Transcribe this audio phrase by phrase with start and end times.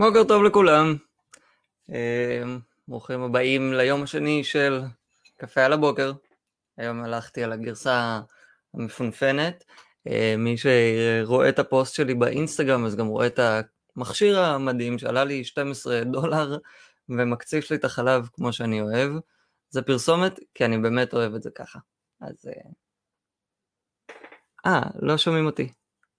[0.00, 0.96] בוקר טוב לכולם.
[1.92, 2.42] אה,
[2.88, 4.82] ברוכים הבאים ליום השני של
[5.36, 6.12] קפה על הבוקר.
[6.76, 8.20] היום הלכתי על הגרסה
[8.74, 9.64] המפונפנת.
[10.06, 13.40] אה, מי שרואה את הפוסט שלי באינסטגרם אז גם רואה את
[13.96, 16.58] המכשיר המדהים שעלה לי 12 דולר
[17.08, 19.12] ומקציף לי את החלב כמו שאני אוהב.
[19.70, 21.78] זה פרסומת כי אני באמת אוהב את זה ככה.
[22.20, 22.48] אז...
[22.48, 22.70] אה,
[24.66, 25.72] אה לא שומעים אותי.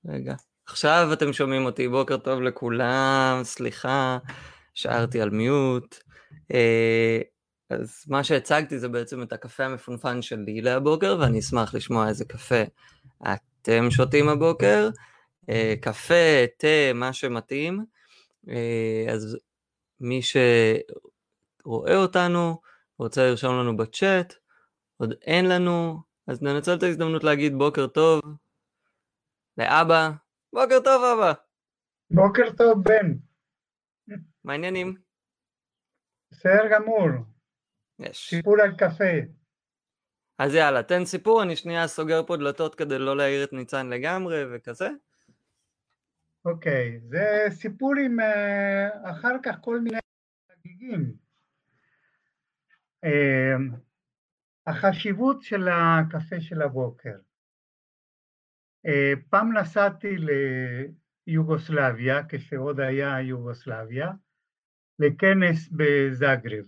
[0.06, 0.36] רגע.
[0.66, 4.18] עכשיו אתם שומעים אותי, בוקר טוב לכולם, סליחה,
[4.74, 5.98] שארתי על מיוט.
[6.54, 7.20] אה,
[7.70, 12.64] אז מה שהצגתי זה בעצם את הקפה המפונפן שלי להבוקר, ואני אשמח לשמוע איזה קפה
[13.22, 14.90] אתם שותים הבוקר.
[15.50, 17.86] אה, קפה, תה, מה שמתאים.
[18.50, 19.38] אה, אז
[20.00, 20.22] מי
[21.64, 22.62] שרואה אותנו,
[23.00, 24.34] רוצה לרשום לנו בצ'אט,
[24.98, 28.22] עוד אין לנו, אז ננצל את ההזדמנות להגיד בוקר טוב
[29.58, 30.12] לאבא,
[30.54, 31.34] בוקר טוב אבא.
[32.12, 33.14] בוקר טוב בן.
[34.44, 34.96] מה העניינים?
[36.32, 37.10] בסדר גמור.
[38.00, 38.30] יש.
[38.30, 39.42] סיפור על קפה.
[40.40, 44.56] אז יאללה, תן סיפור, אני שנייה סוגר פה דלתות כדי לא להעיר את ניצן לגמרי
[44.56, 44.90] וכזה.
[46.46, 50.00] אוקיי, זה סיפור עם אה, אחר כך כל מיני
[50.52, 51.14] חגיגים.
[53.04, 53.56] אה,
[54.68, 57.16] החשיבות של הקפה של הבוקר.
[59.30, 60.16] פעם נסעתי
[61.28, 64.12] ליוגוסלביה, כשעוד היה יוגוסלביה,
[65.00, 66.66] לכנס בזאגרב.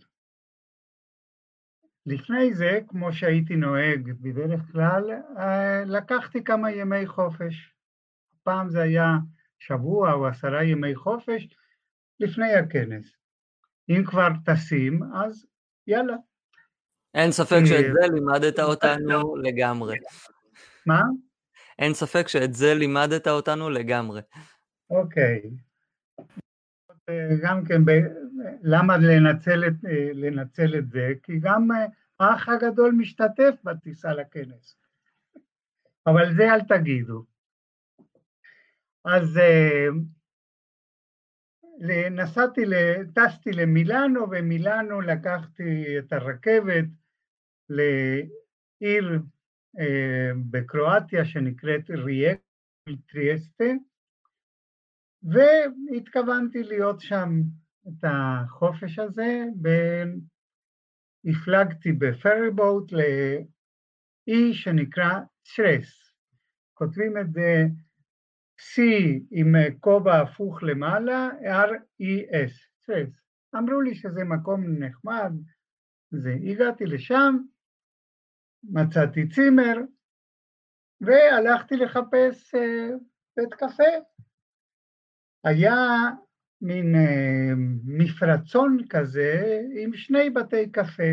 [2.05, 5.03] לפני זה, כמו שהייתי נוהג בדרך כלל,
[5.85, 7.73] לקחתי כמה ימי חופש.
[8.43, 9.07] פעם זה היה
[9.59, 11.47] שבוע או עשרה ימי חופש
[12.19, 13.17] לפני הכנס.
[13.89, 15.45] אם כבר טסים, אז
[15.87, 16.15] יאללה.
[17.13, 19.97] אין ספק שאת זה לימדת אותנו לגמרי.
[20.85, 21.01] מה?
[21.83, 24.21] אין ספק שאת זה לימדת אותנו לגמרי.
[24.89, 25.41] אוקיי.
[27.43, 27.81] גם כן,
[28.63, 29.73] למה לנצל את,
[30.13, 31.13] לנצל את זה?
[31.23, 31.67] כי גם
[32.19, 34.77] האח הגדול משתתף בטיסה לכנס.
[36.07, 37.25] אבל זה אל תגידו.
[39.05, 39.39] אז
[42.11, 42.61] נסעתי,
[43.15, 46.85] טסתי למילאנו, ומילאנו לקחתי את הרכבת
[47.69, 49.17] לעיר אה,
[50.51, 52.39] בקרואטיה שנקראת ריאק
[53.07, 53.63] טריאסטה,
[55.23, 57.29] והתכוונתי להיות שם
[57.87, 59.43] את החופש הזה,
[61.25, 66.13] והפלגתי בפרי בוט לאי שנקרא צ'רס.
[66.73, 67.65] כותבים את זה
[68.59, 68.81] C
[69.31, 73.21] עם כובע הפוך למעלה, R-E-S, צ'רס.
[73.55, 75.31] אמרו לי שזה מקום נחמד,
[76.11, 76.35] זה.
[76.51, 77.37] הגעתי לשם,
[78.63, 79.75] מצאתי צימר,
[81.01, 82.89] והלכתי לחפש אה,
[83.37, 83.93] בית קפה.
[85.43, 85.75] היה
[86.61, 87.53] מין אה,
[87.85, 91.11] מפרצון כזה עם שני בתי קפה.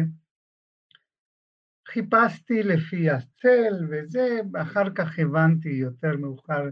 [1.89, 6.69] חיפשתי לפי הצל וזה, אחר כך הבנתי יותר מאוחר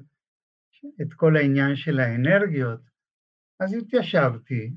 [1.03, 2.81] את כל העניין של האנרגיות,
[3.61, 4.73] אז התיישבתי.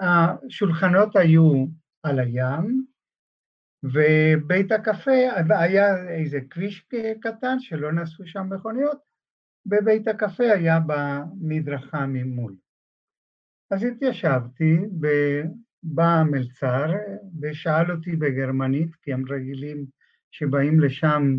[0.00, 1.66] השולחנות היו
[2.02, 2.86] על הים,
[3.82, 5.10] ובית הקפה,
[5.50, 6.86] היה איזה כביש
[7.20, 8.98] קטן שלא נסעו שם מכוניות,
[9.66, 12.56] ובית הקפה היה במדרכה ממול.
[13.70, 16.86] אז התיישבתי, ובא המלצר
[17.42, 19.86] ושאל אותי בגרמנית, כי הם רגילים
[20.30, 21.38] שבאים לשם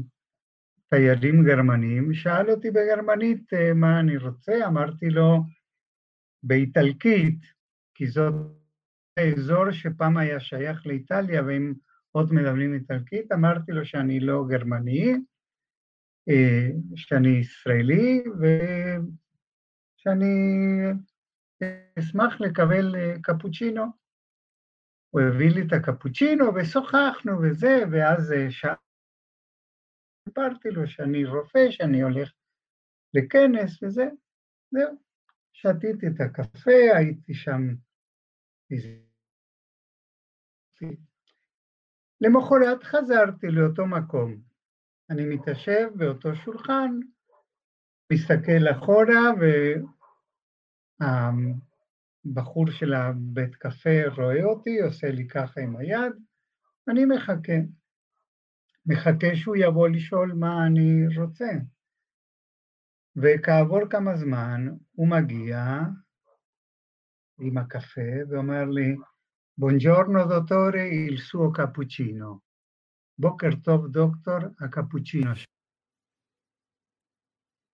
[0.90, 5.40] תיירים גרמנים, שאל אותי בגרמנית אה, מה אני רוצה, אמרתי לו
[6.44, 7.40] באיטלקית,
[7.96, 8.34] כי זאת
[9.20, 11.74] האזור שפעם היה שייך לאיטליה והם
[12.16, 15.14] עוד מדברים איטלקית, אמרתי לו שאני לא גרמני,
[16.30, 18.24] אה, שאני ישראלי
[20.00, 20.26] ושאני
[22.00, 23.84] אשמח לקבל אה, קפוצ'ינו.
[25.10, 28.48] הוא הביא לי את הקפוצ'ינו ושוחחנו וזה, ואז אה,
[30.30, 32.32] סיפרתי לו שאני רופא, שאני הולך
[33.14, 34.06] לכנס וזה,
[34.72, 34.98] זהו.
[35.54, 37.62] שתיתי את הקפה, הייתי שם
[42.24, 44.36] למחרת חזרתי לאותו מקום.
[45.10, 47.00] אני מתיישב באותו שולחן,
[48.14, 49.32] מסתכל אחורה,
[52.26, 56.14] והבחור של הבית קפה רואה אותי, עושה לי ככה עם היד,
[56.90, 57.54] אני מחכה.
[58.86, 61.50] מחכה שהוא יבוא לשאול מה אני רוצה.
[63.16, 65.80] וכעבור כמה זמן הוא מגיע
[67.40, 68.96] עם הקפה ואומר לי,
[69.56, 72.42] Buongiorno dottore, il suo cappuccino.
[73.18, 75.34] בוקר טוב דוקטור, הקפוצ'ינו.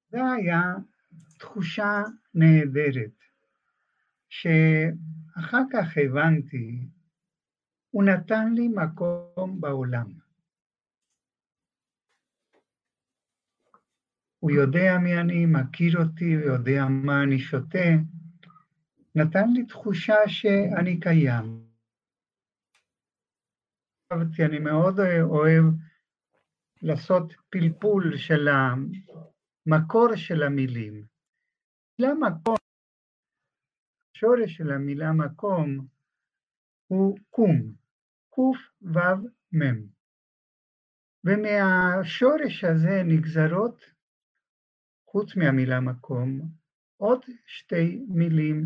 [0.09, 0.61] זה היה
[1.39, 2.03] תחושה
[2.33, 3.15] נהדרת.
[4.29, 6.87] שאחר כך הבנתי,
[7.89, 10.13] הוא נתן לי מקום בעולם.
[14.39, 17.89] הוא יודע מי אני, מכיר אותי, הוא יודע מה אני שותה,
[19.15, 21.68] נתן לי תחושה שאני קיים.
[24.45, 25.63] אני מאוד אוהב
[26.81, 31.05] לעשות פלפול של המקור של המילים.
[31.99, 32.55] המילה מקום,
[34.15, 35.87] השורש של המילה מקום
[36.87, 37.73] הוא קום,
[38.29, 39.87] קו"ו-מ',
[41.23, 43.85] ומהשורש הזה נגזרות,
[45.05, 46.41] חוץ מהמילה מקום,
[46.97, 48.65] עוד שתי מילים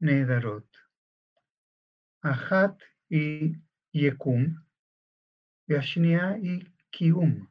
[0.00, 0.76] נהדרות.
[2.22, 3.54] אחת היא
[3.98, 4.46] יקום,
[5.68, 7.46] והשנייה היא קיום.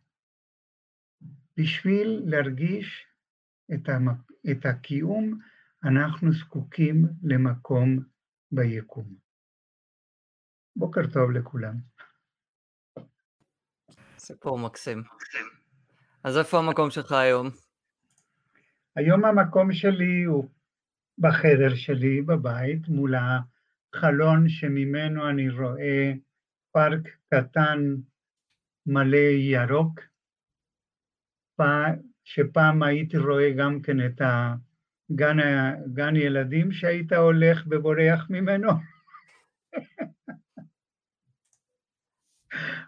[1.57, 3.05] בשביל להרגיש
[3.73, 4.31] את, המק...
[4.51, 5.39] את הקיום,
[5.83, 7.99] אנחנו זקוקים למקום
[8.51, 9.15] ביקום.
[10.75, 11.75] בוקר טוב לכולם.
[14.17, 15.03] סיפור מקסים.
[16.23, 17.47] אז איפה המקום שלך היום?
[18.95, 20.49] היום המקום שלי הוא
[21.17, 26.13] בחדר שלי בבית, מול החלון שממנו אני רואה
[26.77, 27.95] פארק קטן
[28.85, 29.99] מלא ירוק,
[32.23, 35.37] שפעם הייתי רואה גם כן את הגן,
[35.93, 38.69] גן ילדים שהיית הולך ובורח ממנו.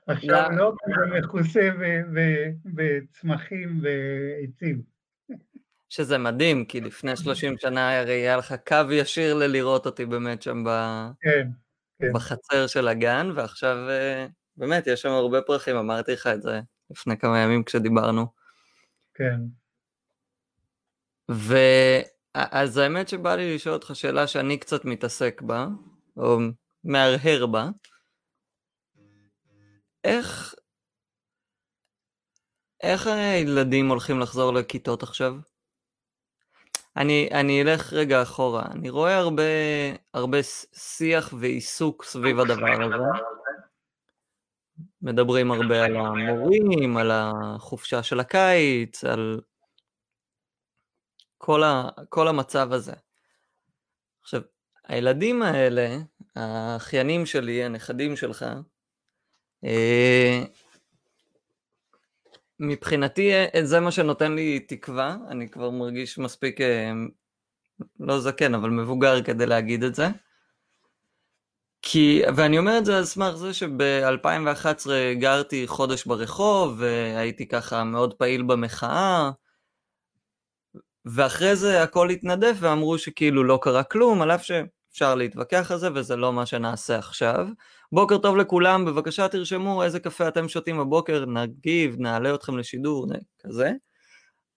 [0.07, 1.69] עכשיו לא, זה מכוסה
[2.65, 4.81] בצמחים ועצים.
[5.89, 10.63] שזה מדהים, כי לפני 30 שנה הרי היה לך קו ישיר ללראות אותי באמת שם
[10.63, 10.69] ב...
[11.21, 11.47] כן,
[11.99, 12.13] כן.
[12.13, 16.61] בחצר של הגן, ועכשיו אה, באמת יש שם הרבה פרחים, אמרתי לך את זה
[16.91, 18.25] לפני כמה ימים כשדיברנו.
[19.13, 19.39] כן.
[21.29, 25.67] ואז האמת שבא לי לשאול אותך שאלה שאני קצת מתעסק בה,
[26.17, 26.37] או
[26.83, 27.69] מהרהר בה.
[30.03, 30.55] איך,
[32.83, 35.35] איך הילדים הולכים לחזור לכיתות עכשיו?
[36.97, 39.43] אני, אני אלך רגע אחורה, אני רואה הרבה,
[40.13, 40.37] הרבה
[40.73, 43.03] שיח ועיסוק סביב הדבר הזה.
[45.01, 49.41] מדברים הרבה על המורים, על החופשה של הקיץ, על
[51.37, 52.93] כל, ה, כל המצב הזה.
[54.21, 54.41] עכשיו,
[54.87, 55.97] הילדים האלה,
[56.35, 58.45] האחיינים שלי, הנכדים שלך,
[59.63, 60.43] אה,
[62.59, 66.91] מבחינתי אה, זה מה שנותן לי תקווה, אני כבר מרגיש מספיק, אה,
[67.99, 70.07] לא זקן, אבל מבוגר כדי להגיד את זה.
[71.81, 74.89] כי, ואני אומר את זה על סמך זה שב-2011
[75.19, 79.31] גרתי חודש ברחוב, והייתי ככה מאוד פעיל במחאה,
[81.05, 84.43] ואחרי זה הכל התנדף ואמרו שכאילו לא קרה כלום, על אף
[84.89, 87.47] שאפשר להתווכח על זה וזה לא מה שנעשה עכשיו.
[87.91, 93.07] בוקר טוב לכולם, בבקשה תרשמו איזה קפה אתם שותים בבוקר, נגיב, נעלה אתכם לשידור,
[93.39, 93.71] כזה.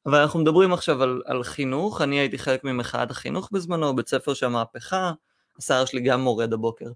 [0.06, 4.34] אבל אנחנו מדברים עכשיו על, על חינוך, אני הייתי חלק ממחאת החינוך בזמנו, בית ספר
[4.34, 5.12] של המהפכה,
[5.58, 6.90] השיער שלי גם מורד הבוקר.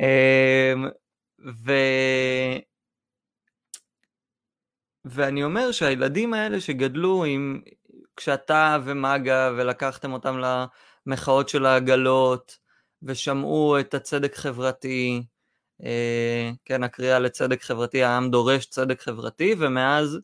[0.00, 0.88] אמ,
[1.64, 1.72] ו...
[5.04, 7.60] ואני אומר שהילדים האלה שגדלו עם,
[8.16, 10.40] כשאתה ומגה ולקחתם אותם
[11.06, 12.67] למחאות של העגלות
[13.02, 15.22] ושמעו את הצדק חברתי,
[15.84, 20.18] אה, כן, הקריאה לצדק חברתי, העם דורש צדק חברתי, ומאז,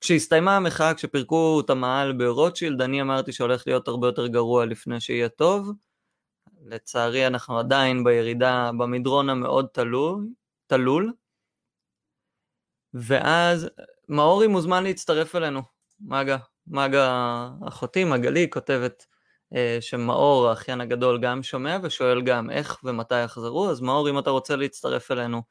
[0.00, 5.28] כשהסתיימה המחאה, כשפירקו את המאהל ברוטשילד, אני אמרתי שהולך להיות הרבה יותר גרוע לפני שיהיה
[5.28, 5.72] טוב.
[6.64, 10.28] לצערי אנחנו עדיין בירידה, במדרון המאוד תלול,
[10.66, 11.12] תלול.
[12.94, 13.68] ואז
[14.08, 15.62] מאורי מוזמן להצטרף אלינו,
[16.00, 19.06] מגה, מגה אחותי, מגלי, כותבת
[19.80, 24.56] שמאור, האחיין הגדול, גם שומע ושואל גם איך ומתי יחזרו, אז מאור, אם אתה רוצה
[24.56, 25.42] להצטרף אלינו,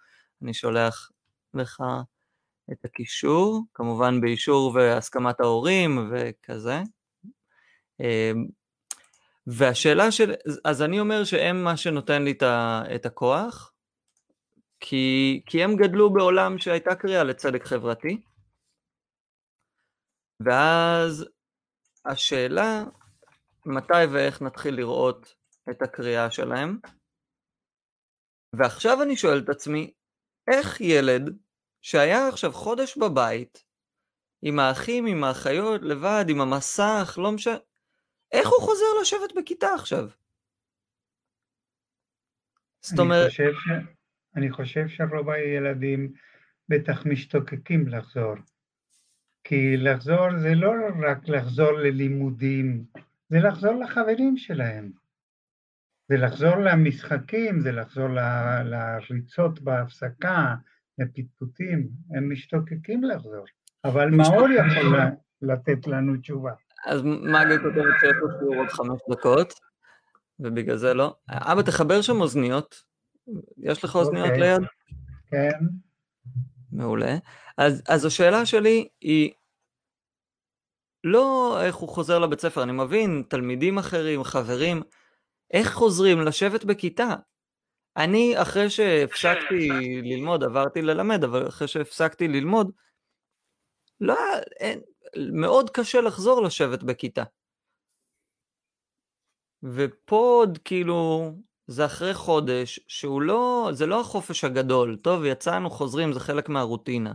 [0.42, 1.12] אני שולח
[1.54, 1.84] לך
[2.72, 6.82] את הקישור, כמובן באישור והסכמת ההורים וכזה.
[8.02, 8.32] אה,
[9.48, 10.34] והשאלה של,
[10.66, 12.34] אז אני אומר שהם מה שנותן לי
[12.96, 13.72] את הכוח,
[14.80, 18.22] כי, כי הם גדלו בעולם שהייתה קריאה לצדק חברתי,
[20.40, 21.26] ואז
[22.06, 22.84] השאלה
[23.66, 25.36] מתי ואיך נתחיל לראות
[25.70, 26.80] את הקריאה שלהם.
[28.54, 29.94] ועכשיו אני שואל את עצמי,
[30.48, 31.38] איך ילד
[31.82, 33.64] שהיה עכשיו חודש בבית,
[34.42, 37.58] עם האחים, עם האחיות, לבד, עם המסך, לא משנה,
[38.32, 40.10] איך הוא חוזר לשבת בכיתה עכשיו?
[42.82, 43.30] זאת אומרת...
[43.30, 43.70] חושב ש...
[44.36, 46.14] אני חושב שרוב הילדים
[46.70, 48.36] בטח משתוקקים לחזור.
[49.44, 50.72] כי לחזור זה לא
[51.10, 52.86] רק לחזור ללימודים,
[53.30, 54.92] זה לחזור לחברים שלהם.
[56.10, 60.56] זה לחזור למשחקים, זה לחזור ל- לריצות בהפסקה,
[61.00, 63.46] לפטפוטים, הם משתוקקים לחזור.
[63.86, 65.10] אבל מאור יכול ל-
[65.42, 66.52] לתת לנו תשובה.
[66.86, 69.54] אז מגה כותבת שיש לו שיעור עוד חמש דקות,
[70.40, 71.16] ובגלל זה לא.
[71.30, 72.84] אבא, תחבר שם אוזניות.
[73.58, 74.40] יש לך אוזניות אוקיי.
[74.40, 74.62] ליד?
[75.32, 75.66] כן,
[76.72, 77.18] מעולה.
[77.58, 79.32] אז, אז השאלה שלי היא,
[81.08, 84.82] לא איך הוא חוזר לבית ספר, אני מבין, תלמידים אחרים, חברים,
[85.54, 87.16] איך חוזרים לשבת בכיתה?
[87.98, 89.70] אני, אחרי שהפסקתי
[90.12, 92.72] ללמוד, עברתי ללמד, אבל אחרי שהפסקתי ללמוד,
[94.02, 94.16] לא,
[94.60, 94.82] אין,
[95.34, 97.24] מאוד קשה לחזור לשבת בכיתה.
[99.64, 101.32] ופה עוד כאילו,
[101.68, 107.12] זה אחרי חודש, שהוא לא, זה לא החופש הגדול, טוב, יצאנו, חוזרים, זה חלק מהרוטינה.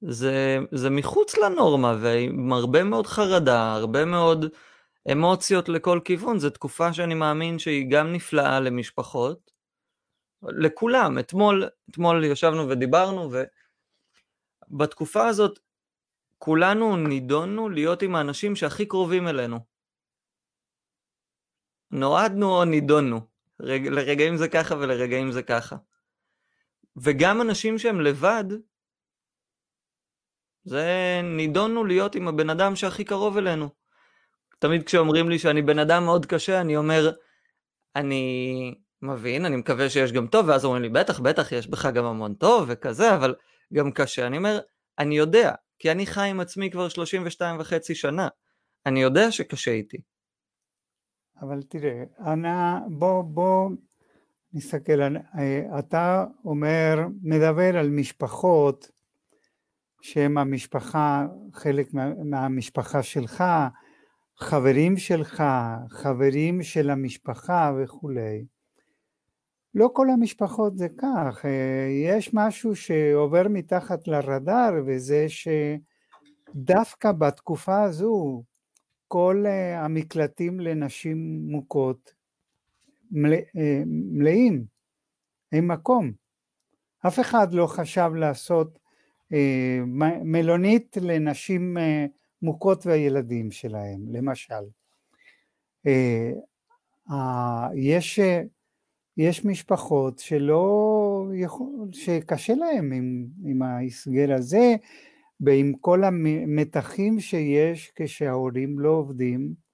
[0.00, 4.44] זה, זה מחוץ לנורמה, ועם הרבה מאוד חרדה, הרבה מאוד
[5.12, 9.50] אמוציות לכל כיוון, זו תקופה שאני מאמין שהיא גם נפלאה למשפחות,
[10.42, 11.18] לכולם.
[11.18, 13.30] אתמול, אתמול ישבנו ודיברנו,
[14.70, 15.58] ובתקופה הזאת
[16.38, 19.58] כולנו נידונו להיות עם האנשים שהכי קרובים אלינו.
[21.90, 23.20] נועדנו או נידונו.
[23.60, 25.76] רגע, לרגעים זה ככה ולרגעים זה ככה.
[26.96, 28.44] וגם אנשים שהם לבד,
[30.68, 33.68] זה נידונו להיות עם הבן אדם שהכי קרוב אלינו.
[34.58, 37.10] תמיד כשאומרים לי שאני בן אדם מאוד קשה, אני אומר,
[37.96, 42.04] אני מבין, אני מקווה שיש גם טוב, ואז אומרים לי, בטח, בטח, יש בך גם
[42.04, 43.34] המון טוב וכזה, אבל
[43.74, 44.26] גם קשה.
[44.26, 44.60] אני אומר,
[44.98, 48.28] אני יודע, כי אני חי עם עצמי כבר 32 וחצי שנה.
[48.86, 49.96] אני יודע שקשה איתי.
[51.40, 53.70] אבל תראה, אנא, בוא, בוא
[54.52, 58.97] נסתכל, אה, אתה אומר, מדבר על משפחות
[60.00, 63.44] שהם המשפחה, חלק מה, מהמשפחה שלך,
[64.36, 65.42] חברים שלך,
[65.90, 68.44] חברים של המשפחה וכולי.
[69.74, 78.42] לא כל המשפחות זה כך, אה, יש משהו שעובר מתחת לרדאר וזה שדווקא בתקופה הזו
[79.08, 82.12] כל אה, המקלטים לנשים מוכות
[83.10, 84.64] מלא, אה, מלאים,
[85.52, 86.12] אין מקום.
[87.06, 88.78] אף אחד לא חשב לעשות
[90.24, 91.76] מלונית לנשים
[92.42, 94.64] מוכות והילדים שלהם, למשל.
[97.74, 98.20] יש
[99.18, 104.76] יש משפחות שלא יכול, שקשה להם עם, עם ההסגר הזה
[105.40, 109.67] ועם כל המתחים שיש כשההורים לא עובדים.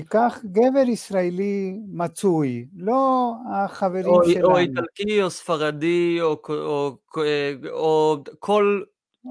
[0.00, 4.46] תיקח גבר ישראלי מצוי, לא החברים או, שלנו.
[4.48, 7.22] או איטלקי או ספרדי או, או, או,
[7.70, 8.82] או כל,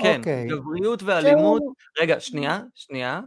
[0.02, 0.48] כן, אוקיי.
[0.48, 1.62] גבריות ואלימות.
[1.62, 1.74] שהוא...
[2.02, 3.22] רגע, שנייה, שנייה,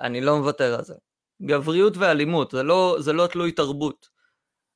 [0.00, 0.94] אני לא מוותר על זה.
[1.42, 4.08] גבריות ואלימות, זה לא, זה לא תלוי תרבות.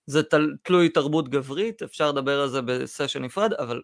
[0.06, 3.82] זה תל, תלוי תרבות גברית, אפשר לדבר על זה בסשן נפרד, אבל...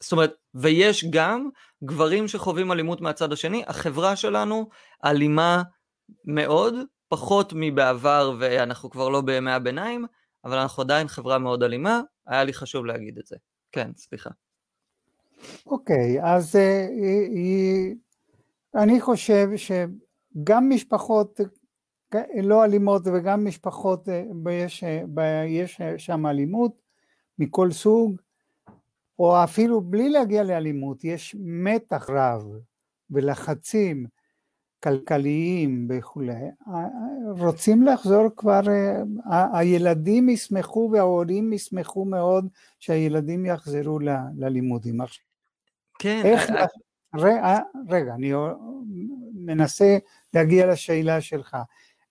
[0.00, 1.48] זאת אומרת, ויש גם
[1.84, 4.68] גברים שחווים אלימות מהצד השני, החברה שלנו
[5.04, 5.62] אלימה
[6.24, 6.74] מאוד,
[7.08, 10.04] פחות מבעבר ואנחנו כבר לא בימי הביניים,
[10.44, 13.36] אבל אנחנו עדיין חברה מאוד אלימה, היה לי חשוב להגיד את זה.
[13.72, 14.30] כן, סליחה.
[15.66, 17.94] אוקיי, okay, אז uh,
[18.74, 21.40] אני חושב שגם משפחות
[22.42, 24.22] לא אלימות וגם משפחות, אה,
[24.52, 26.72] יש, אה, יש שם אלימות
[27.38, 28.20] מכל סוג,
[29.18, 32.44] או אפילו בלי להגיע לאלימות, יש מתח רב
[33.10, 34.06] ולחצים
[34.82, 36.32] כלכליים וכולי.
[37.38, 38.60] רוצים לחזור כבר,
[39.30, 44.98] אה, הילדים ישמחו וההורים ישמחו מאוד שהילדים יחזרו ל, ללימודים.
[45.98, 46.22] כן.
[46.24, 46.50] איך,
[47.14, 47.58] רגע,
[47.88, 48.32] רגע, אני
[49.34, 49.98] מנסה
[50.34, 51.56] להגיע לשאלה שלך.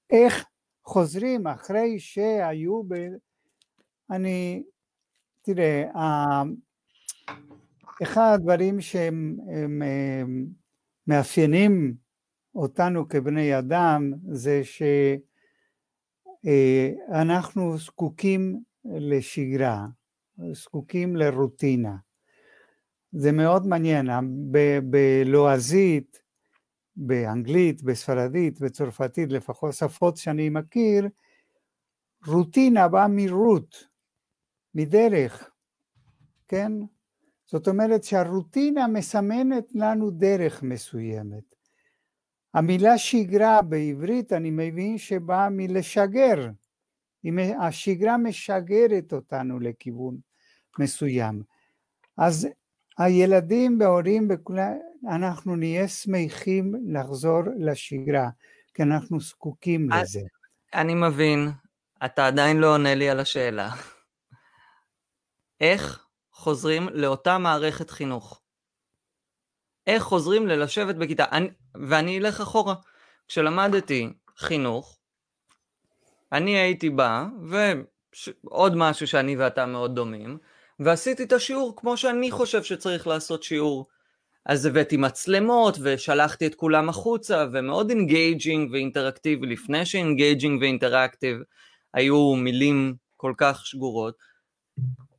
[0.10, 0.46] איך
[0.86, 2.94] חוזרים אחרי שהיו ב...
[4.12, 4.64] אני,
[5.42, 5.84] תראה,
[8.04, 10.46] אחד הדברים שהם הם, הם,
[11.08, 11.94] מאפיינים
[12.58, 14.62] אותנו כבני אדם זה
[16.44, 19.88] שאנחנו זקוקים לשגרה,
[20.52, 21.96] זקוקים לרוטינה.
[23.12, 24.10] זה מאוד מעניין,
[24.90, 26.22] בלועזית
[26.96, 31.08] באנגלית, בספרדית, בצרפתית, לפחות שפות שאני מכיר,
[32.28, 33.88] רוטינה באה מרות,
[34.76, 35.50] מדרך,
[36.48, 36.72] כן?
[37.46, 41.47] זאת אומרת שהרוטינה מסמנת לנו דרך מסוימת.
[42.58, 46.50] המילה שגרה בעברית אני מבין שבאה מלשגר,
[47.60, 50.18] השגרה משגרת אותנו לכיוון
[50.80, 51.44] מסוים.
[52.18, 52.48] אז
[52.98, 54.28] הילדים וההורים
[55.10, 58.30] אנחנו נהיה שמחים לחזור לשגרה,
[58.74, 60.22] כי אנחנו זקוקים לזה.
[60.74, 61.50] אני מבין,
[62.06, 63.70] אתה עדיין לא עונה לי על השאלה.
[65.62, 68.42] איך חוזרים לאותה מערכת חינוך?
[69.88, 71.26] איך חוזרים ללשבת בכיתה?
[71.32, 72.76] אני, ואני אלך אחורה.
[73.28, 74.98] כשלמדתי חינוך,
[76.32, 77.26] אני הייתי בא,
[78.44, 80.38] ועוד משהו שאני ואתה מאוד דומים,
[80.80, 83.88] ועשיתי את השיעור כמו שאני חושב שצריך לעשות שיעור.
[84.46, 91.38] אז הבאתי מצלמות ושלחתי את כולם החוצה, ומאוד engaging ואינטראקטיבי, לפני ש engaging ו interactive
[91.94, 94.16] היו מילים כל כך שגורות.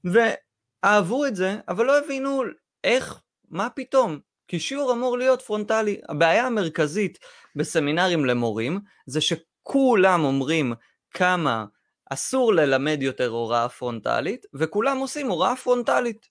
[0.04, 2.42] ואהבו את זה, אבל לא הבינו
[2.84, 3.20] איך,
[3.50, 6.00] מה פתאום, כי שיעור אמור להיות פרונטלי.
[6.08, 7.18] הבעיה המרכזית
[7.56, 10.72] בסמינרים למורים, זה שכולם אומרים
[11.10, 11.64] כמה
[12.10, 16.28] אסור ללמד יותר הוראה פרונטלית, וכולם עושים הוראה פרונטלית.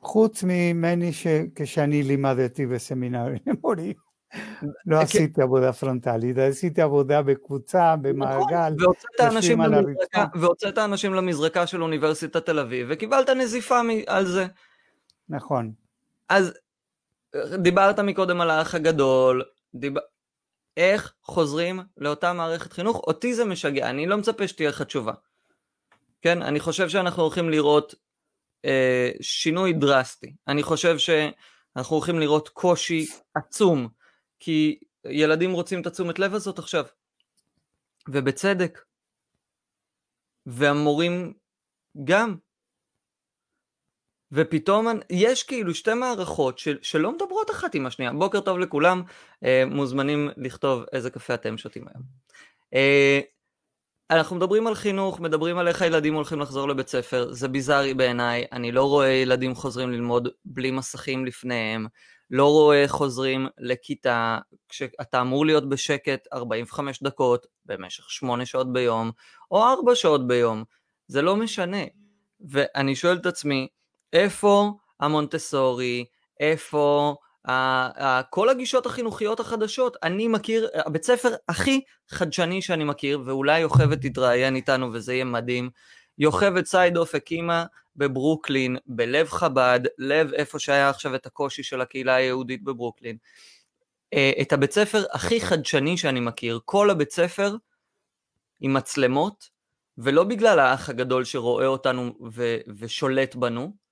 [0.00, 3.92] חוץ ממני שכשאני לימדתי בסמינרים למורים,
[4.86, 8.74] לא עשיתי עבודה פרונטלית, עשיתי עבודה בקבוצה, במעגל,
[9.32, 10.24] יושבים על הרצפה.
[10.40, 14.46] והוצאת אנשים למזרקה של אוניברסיטת תל אביב, וקיבלת נזיפה על זה.
[15.28, 15.83] נכון.
[16.28, 16.52] אז
[17.62, 19.94] דיברת מקודם על האח הגדול, דיב...
[20.76, 22.96] איך חוזרים לאותה מערכת חינוך?
[22.96, 25.12] אותי זה משגע, אני לא מצפה שתהיה לך תשובה.
[26.22, 27.94] כן, אני חושב שאנחנו הולכים לראות
[28.64, 30.34] אה, שינוי דרסטי.
[30.48, 33.88] אני חושב שאנחנו הולכים לראות קושי עצום,
[34.40, 36.84] כי ילדים רוצים את התשומת לב הזאת עכשיו,
[38.08, 38.80] ובצדק.
[40.46, 41.34] והמורים
[42.04, 42.36] גם.
[44.32, 48.12] ופתאום יש כאילו שתי מערכות של, שלא מדברות אחת עם השנייה.
[48.12, 49.02] בוקר טוב לכולם,
[49.44, 52.02] אה, מוזמנים לכתוב איזה קפה אתם שותים היום.
[52.74, 53.20] אה,
[54.10, 58.44] אנחנו מדברים על חינוך, מדברים על איך הילדים הולכים לחזור לבית ספר, זה ביזארי בעיניי,
[58.52, 61.86] אני לא רואה ילדים חוזרים ללמוד בלי מסכים לפניהם,
[62.30, 64.38] לא רואה חוזרים לכיתה
[64.68, 69.10] כשאתה אמור להיות בשקט 45 דקות במשך 8 שעות ביום,
[69.50, 70.64] או 4 שעות ביום,
[71.06, 71.82] זה לא משנה.
[72.48, 73.68] ואני שואל את עצמי,
[74.14, 76.04] איפה המונטסורי,
[76.40, 77.14] איפה
[78.30, 84.56] כל הגישות החינוכיות החדשות, אני מכיר, הבית ספר הכי חדשני שאני מכיר, ואולי יוכבד תתראיין
[84.56, 85.70] איתנו וזה יהיה מדהים,
[86.18, 87.64] יוכבד סיידוף הקימה
[87.96, 93.16] בברוקלין, בלב חב"ד, לב איפה שהיה עכשיו את הקושי של הקהילה היהודית בברוקלין.
[94.14, 97.56] אה, את הבית ספר הכי חדשני שאני מכיר, כל הבית ספר
[98.60, 99.48] עם מצלמות,
[99.98, 103.83] ולא בגלל האח הגדול שרואה אותנו ו- ושולט בנו,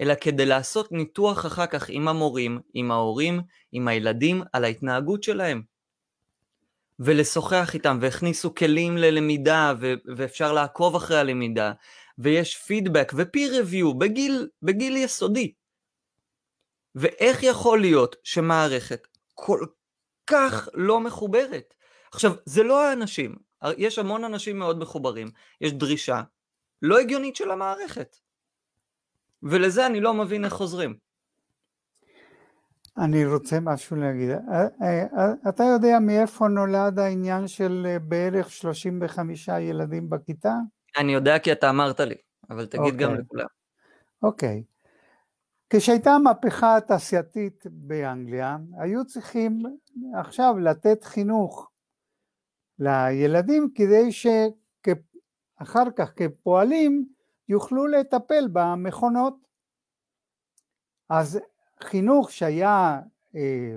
[0.00, 3.40] אלא כדי לעשות ניתוח אחר כך עם המורים, עם ההורים,
[3.72, 5.62] עם הילדים, על ההתנהגות שלהם.
[6.98, 11.72] ולשוחח איתם, והכניסו כלים ללמידה, ו- ואפשר לעקוב אחרי הלמידה,
[12.18, 15.52] ויש פידבק ו-peer review בגיל, בגיל יסודי.
[16.94, 19.66] ואיך יכול להיות שמערכת כל
[20.26, 21.74] כך לא מחוברת?
[22.12, 23.36] עכשיו, זה לא האנשים,
[23.76, 26.22] יש המון אנשים מאוד מחוברים, יש דרישה
[26.82, 28.16] לא הגיונית של המערכת.
[29.42, 30.94] ולזה אני לא מבין איך חוזרים.
[32.98, 34.30] אני רוצה משהו להגיד.
[34.30, 40.54] אה, אה, אה, אתה יודע מאיפה נולד העניין של בערך 35 ילדים בכיתה?
[40.96, 42.14] אני יודע כי אתה אמרת לי,
[42.50, 42.96] אבל תגיד okay.
[42.96, 43.24] גם אוקיי.
[43.24, 43.46] לכולם.
[44.22, 44.62] אוקיי.
[44.66, 44.70] Okay.
[45.70, 49.62] כשהייתה המהפכה התעשייתית באנגליה, היו צריכים
[50.14, 51.70] עכשיו לתת חינוך
[52.78, 57.08] לילדים כדי שאחר כך כפועלים
[57.50, 59.34] יוכלו לטפל במכונות.
[61.08, 61.38] אז
[61.82, 63.00] חינוך שהיה
[63.34, 63.76] אה,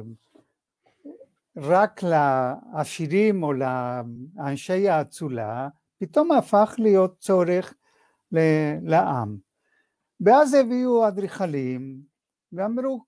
[1.58, 7.74] רק לעשירים או לאנשי האצולה, פתאום הפך להיות צורך
[8.82, 9.38] לעם.
[10.22, 12.02] ואז הביאו אדריכלים
[12.54, 13.06] ואמרו,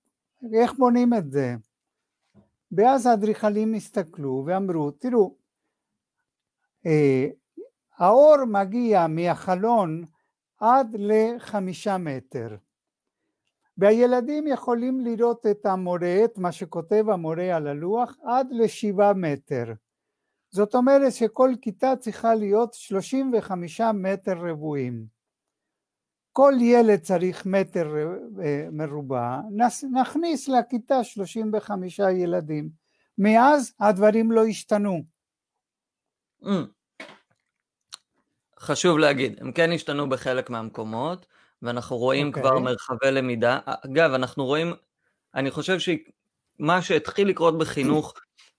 [0.53, 1.55] איך בונים את זה?
[2.71, 5.35] ואז האדריכלים הסתכלו ואמרו, תראו,
[6.85, 7.27] אה,
[7.97, 10.05] האור מגיע מהחלון
[10.59, 12.55] עד לחמישה מטר.
[13.77, 19.73] והילדים יכולים לראות את המורה, את מה שכותב המורה על הלוח, עד לשבעה מטר.
[20.49, 25.05] זאת אומרת שכל כיתה צריכה להיות 35 מטר רבועים.
[26.31, 27.95] כל ילד צריך מטר
[28.43, 29.39] אה, מרובע,
[29.91, 32.69] נכניס לכיתה 35 ילדים.
[33.17, 35.03] מאז הדברים לא השתנו.
[36.43, 36.74] Mm.
[38.65, 41.25] חשוב להגיד, הם כן השתנו בחלק מהמקומות,
[41.61, 42.31] ואנחנו רואים okay.
[42.33, 42.63] כבר אוקיי.
[42.63, 43.59] מרחבי למידה.
[43.65, 44.73] אגב, אנחנו רואים,
[45.35, 48.13] אני חושב שמה שהתחיל לקרות בחינוך,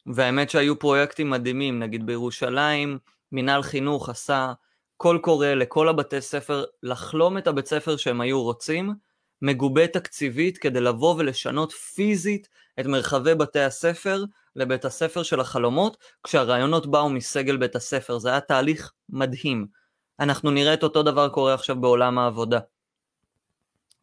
[0.07, 2.99] והאמת שהיו פרויקטים מדהימים, נגיד בירושלים,
[3.33, 4.53] מינהל חינוך עשה
[4.97, 8.95] קול קורא לכל הבתי ספר לחלום את הבית ספר שהם היו רוצים,
[9.43, 12.49] מגובה תקציבית כדי לבוא ולשנות פיזית
[12.81, 14.25] את מרחבי בתי הספר,
[14.57, 19.67] לבית הספר של החלומות, כשהרעיונות באו מסגל בית הספר, זה היה תהליך מדהים.
[20.21, 22.59] אנחנו נראה את אותו דבר קורה עכשיו בעולם העבודה.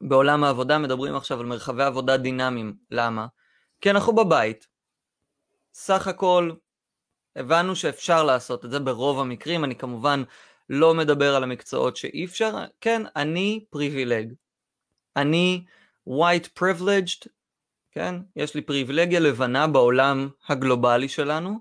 [0.02, 3.28] בעולם העבודה מדברים עכשיו על מרחבי עבודה דינמיים, למה?
[3.82, 4.68] כי אנחנו בבית,
[5.74, 6.52] סך הכל
[7.36, 10.24] הבנו שאפשר לעשות את זה ברוב המקרים, אני כמובן
[10.70, 14.34] לא מדבר על המקצועות שאי אפשר, כן, אני פריבילג.
[15.16, 15.66] אני
[16.10, 17.28] white privileged,
[17.92, 18.16] כן?
[18.36, 21.60] יש לי פריבילגיה לבנה בעולם הגלובלי שלנו,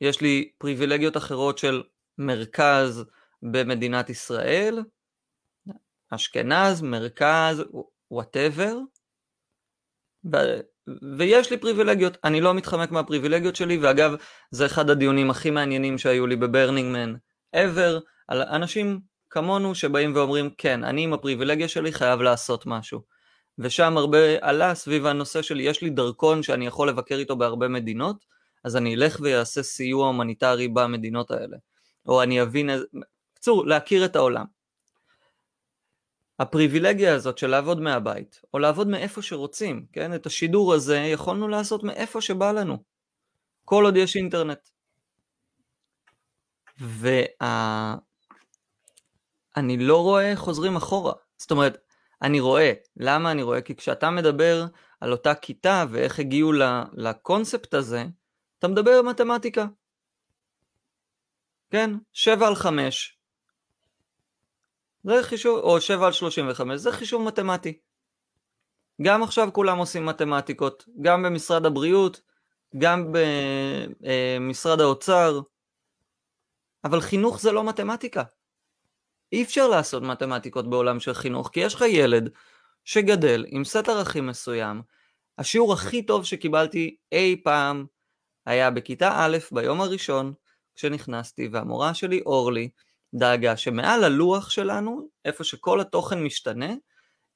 [0.00, 1.82] יש לי פריבילגיות אחרות של
[2.18, 3.04] מרכז
[3.42, 4.82] במדינת ישראל,
[6.10, 7.64] אשכנז, מרכז,
[8.10, 8.78] whatever,
[11.18, 14.14] ויש לי פריבילגיות, אני לא מתחמק מהפריבילגיות שלי, ואגב,
[14.50, 17.14] זה אחד הדיונים הכי מעניינים שהיו לי ב Burning Man
[17.56, 19.00] ever, על אנשים
[19.30, 23.02] כמונו שבאים ואומרים, כן, אני עם הפריבילגיה שלי חייב לעשות משהו.
[23.58, 28.24] ושם הרבה עלה סביב הנושא של יש לי דרכון שאני יכול לבקר איתו בהרבה מדינות,
[28.64, 31.56] אז אני אלך ואעשה סיוע הומניטרי במדינות האלה.
[32.06, 32.70] או אני אבין,
[33.40, 34.44] בקיצור, להכיר את העולם.
[36.38, 40.14] הפריבילגיה הזאת של לעבוד מהבית, או לעבוד מאיפה שרוצים, כן?
[40.14, 42.82] את השידור הזה יכולנו לעשות מאיפה שבא לנו,
[43.64, 44.68] כל עוד יש אינטרנט.
[46.78, 47.16] ואני
[49.76, 49.86] וה...
[49.86, 51.12] לא רואה חוזרים אחורה.
[51.38, 51.78] זאת אומרת,
[52.22, 52.72] אני רואה.
[52.96, 53.60] למה אני רואה?
[53.60, 54.66] כי כשאתה מדבר
[55.00, 56.52] על אותה כיתה ואיך הגיעו
[56.92, 58.04] לקונספט הזה,
[58.58, 59.66] אתה מדבר מתמטיקה.
[61.70, 61.90] כן?
[62.12, 63.19] 7 על 5,
[65.04, 67.78] זה חישוב, או 7 על 35, זה חישוב מתמטי.
[69.02, 72.20] גם עכשיו כולם עושים מתמטיקות, גם במשרד הבריאות,
[72.78, 73.12] גם
[74.00, 75.40] במשרד האוצר,
[76.84, 78.22] אבל חינוך זה לא מתמטיקה.
[79.32, 82.30] אי אפשר לעשות מתמטיקות בעולם של חינוך, כי יש לך ילד
[82.84, 84.82] שגדל עם סט ערכים מסוים.
[85.38, 87.86] השיעור הכי טוב שקיבלתי אי פעם
[88.46, 90.32] היה בכיתה א' ביום הראשון
[90.74, 92.68] כשנכנסתי, והמורה שלי אורלי
[93.14, 96.74] דאגה שמעל הלוח שלנו, איפה שכל התוכן משתנה,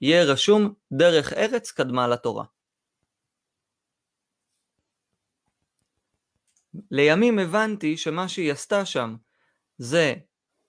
[0.01, 2.45] יהיה רשום דרך ארץ קדמה לתורה.
[6.91, 9.17] לימים הבנתי שמה שהיא עשתה שם
[9.79, 10.15] זה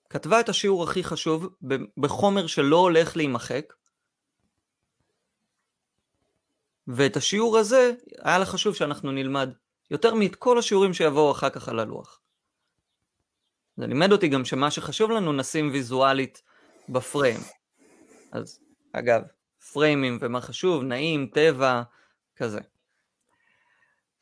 [0.10, 1.48] כתבה את השיעור הכי חשוב
[1.98, 3.74] בחומר שלא הולך להימחק,
[6.88, 9.50] ואת השיעור הזה היה לה חשוב שאנחנו נלמד
[9.92, 12.20] יותר מאת כל השיעורים שיבואו אחר כך על הלוח.
[13.78, 16.42] זה לימד אותי גם שמה שחשוב לנו נשים ויזואלית
[16.90, 17.40] בפריים.
[18.32, 18.60] אז
[18.94, 19.22] אגב,
[19.74, 21.82] פריימים ומה חשוב, נעים, טבע,
[22.36, 22.60] כזה.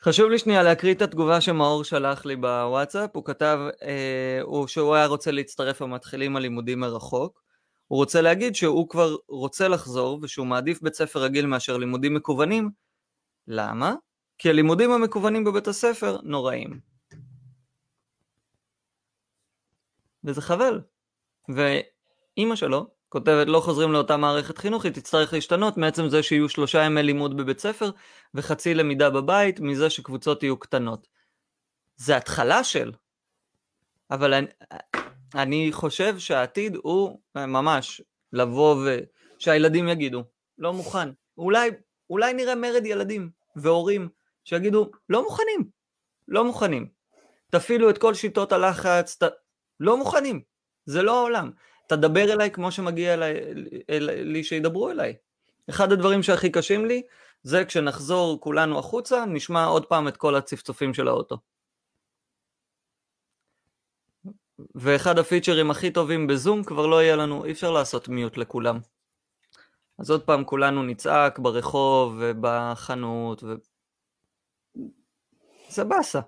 [0.01, 4.95] חשוב לי שנייה להקריא את התגובה שמאור שלח לי בוואטסאפ, הוא כתב אה, הוא, שהוא
[4.95, 7.43] היה רוצה להצטרף למתחילים הלימודים מרחוק.
[7.87, 12.69] הוא רוצה להגיד שהוא כבר רוצה לחזור ושהוא מעדיף בית ספר רגיל מאשר לימודים מקוונים.
[13.47, 13.95] למה?
[14.37, 16.92] כי הלימודים המקוונים בבית הספר נוראים.
[20.23, 20.81] וזה חבל.
[21.49, 26.83] ואימא שלו כותבת לא חוזרים לאותה מערכת חינוך, היא תצטרך להשתנות מעצם זה שיהיו שלושה
[26.83, 27.91] ימי לימוד בבית ספר
[28.33, 31.07] וחצי למידה בבית, מזה שקבוצות יהיו קטנות.
[31.95, 32.91] זה התחלה של,
[34.11, 34.47] אבל אני,
[35.35, 38.01] אני חושב שהעתיד הוא ממש
[38.33, 38.87] לבוא
[39.39, 40.23] ושהילדים יגידו,
[40.57, 41.09] לא מוכן.
[41.37, 41.69] אולי,
[42.09, 44.09] אולי נראה מרד ילדים והורים
[44.43, 45.69] שיגידו, לא מוכנים,
[46.27, 46.87] לא מוכנים.
[47.49, 49.42] תפעילו את כל שיטות הלחץ, ת...
[49.83, 50.41] לא מוכנים,
[50.85, 51.51] זה לא העולם.
[51.87, 53.33] תדבר אליי כמו שמגיע אליי,
[53.89, 55.15] אל, לי שידברו אליי.
[55.69, 57.01] אחד הדברים שהכי קשים לי,
[57.43, 61.37] זה כשנחזור כולנו החוצה, נשמע עוד פעם את כל הצפצופים של האוטו.
[64.75, 68.79] ואחד הפיצ'רים הכי טובים בזום כבר לא יהיה לנו, אי אפשר לעשות מיוט לכולם.
[69.99, 73.53] אז עוד פעם כולנו נצעק ברחוב ובחנות ו...
[75.69, 76.19] זה באסה.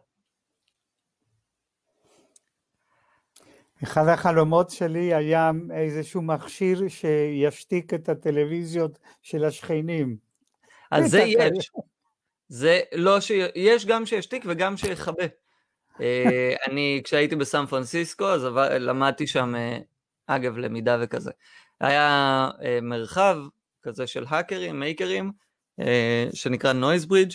[3.86, 10.17] אחד החלומות שלי היה איזשהו מכשיר שישתיק את הטלוויזיות של השכנים.
[10.91, 11.71] אז זה יש.
[12.48, 13.32] זה לא ש...
[13.56, 15.26] יש גם שישתיק וגם שיכבה.
[16.02, 18.43] אה, אני, כשהייתי בסן פרנסיסקו, אז
[18.80, 19.78] למדתי שם, אה,
[20.28, 21.32] אגב, למידה וכזה.
[21.82, 23.38] היה אה, מרחב
[23.84, 25.32] כזה של האקרים, מייקרים,
[26.34, 27.34] שנקרא נויז ברידג',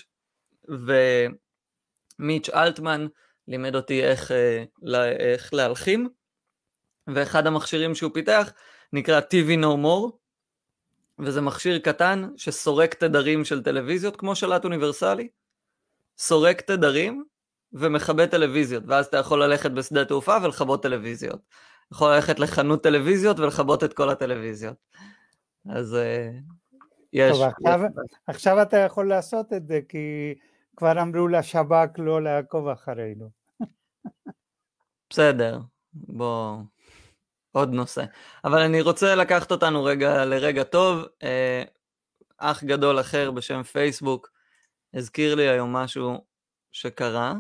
[2.19, 3.07] ומיץ' אלטמן
[3.49, 4.33] לימד אותי איך,
[5.19, 6.09] איך להלחים,
[7.15, 8.53] ואחד המכשירים שהוא פיתח
[8.93, 10.11] נקרא TV No More,
[11.19, 15.29] וזה מכשיר קטן שסורק תדרים של טלוויזיות כמו שלט אוניברסלי,
[16.19, 17.25] סורק תדרים
[17.73, 21.41] ומכבה טלוויזיות, ואז אתה יכול ללכת בשדה תעופה ולכבות טלוויזיות.
[21.93, 24.77] יכול ללכת לחנות טלוויזיות ולכבות את כל הטלוויזיות.
[25.69, 26.53] אז uh,
[27.13, 27.33] יש.
[27.33, 28.17] טוב, עכשיו, יש...
[28.27, 30.35] עכשיו אתה יכול לעשות את זה, כי
[30.77, 33.29] כבר אמרו לשב"כ לא לעקוב אחרינו.
[35.11, 35.61] בסדר,
[35.95, 36.57] בוא,
[37.53, 38.05] עוד נושא.
[38.45, 41.05] אבל אני רוצה לקחת אותנו רגע לרגע טוב.
[41.23, 41.63] אה,
[42.39, 44.31] אח גדול אחר בשם פייסבוק
[44.95, 46.25] הזכיר לי היום משהו
[46.73, 47.35] שקרה,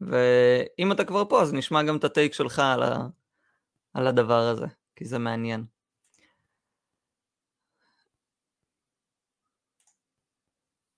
[0.00, 3.06] ואם אתה כבר פה אז נשמע גם את הטייק שלך על, ה,
[3.94, 5.64] על הדבר הזה, כי זה מעניין.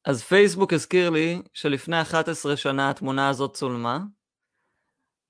[0.05, 3.99] אז פייסבוק הזכיר לי שלפני 11 שנה התמונה הזאת צולמה,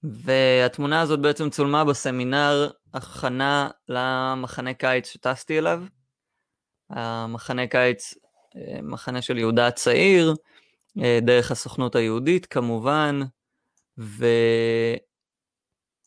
[0.05, 5.83] והתמונה הזאת בעצם צולמה בסמינר הכנה למחנה קיץ שטסתי אליו.
[6.91, 8.15] המחנה קיץ,
[8.57, 10.35] אה, מחנה של יהודה הצעיר,
[11.03, 13.21] אה, דרך הסוכנות היהודית כמובן,
[13.99, 14.23] וזו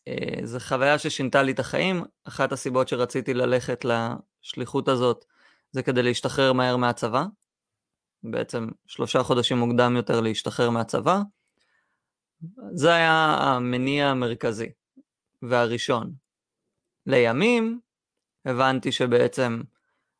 [0.07, 2.03] אה, חוויה ששינתה לי את החיים.
[2.23, 5.25] אחת הסיבות שרציתי ללכת לשליחות הזאת
[5.71, 7.25] זה כדי להשתחרר מהר מהצבא.
[8.23, 11.21] בעצם שלושה חודשים מוקדם יותר להשתחרר מהצבא.
[12.73, 14.69] זה היה המניע המרכזי
[15.41, 16.13] והראשון.
[17.05, 17.79] לימים
[18.45, 19.61] הבנתי שבעצם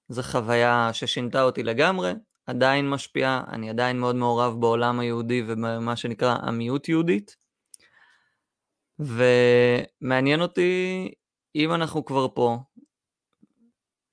[0.10, 2.12] זו חוויה ששינתה אותי לגמרי,
[2.45, 7.38] עדיין משפיעה, אני עדיין מאוד מעורב בעולם היהודי ובמה שנקרא עמיות יהודית.
[8.99, 11.12] ומעניין אותי,
[11.56, 12.58] אם אנחנו כבר פה,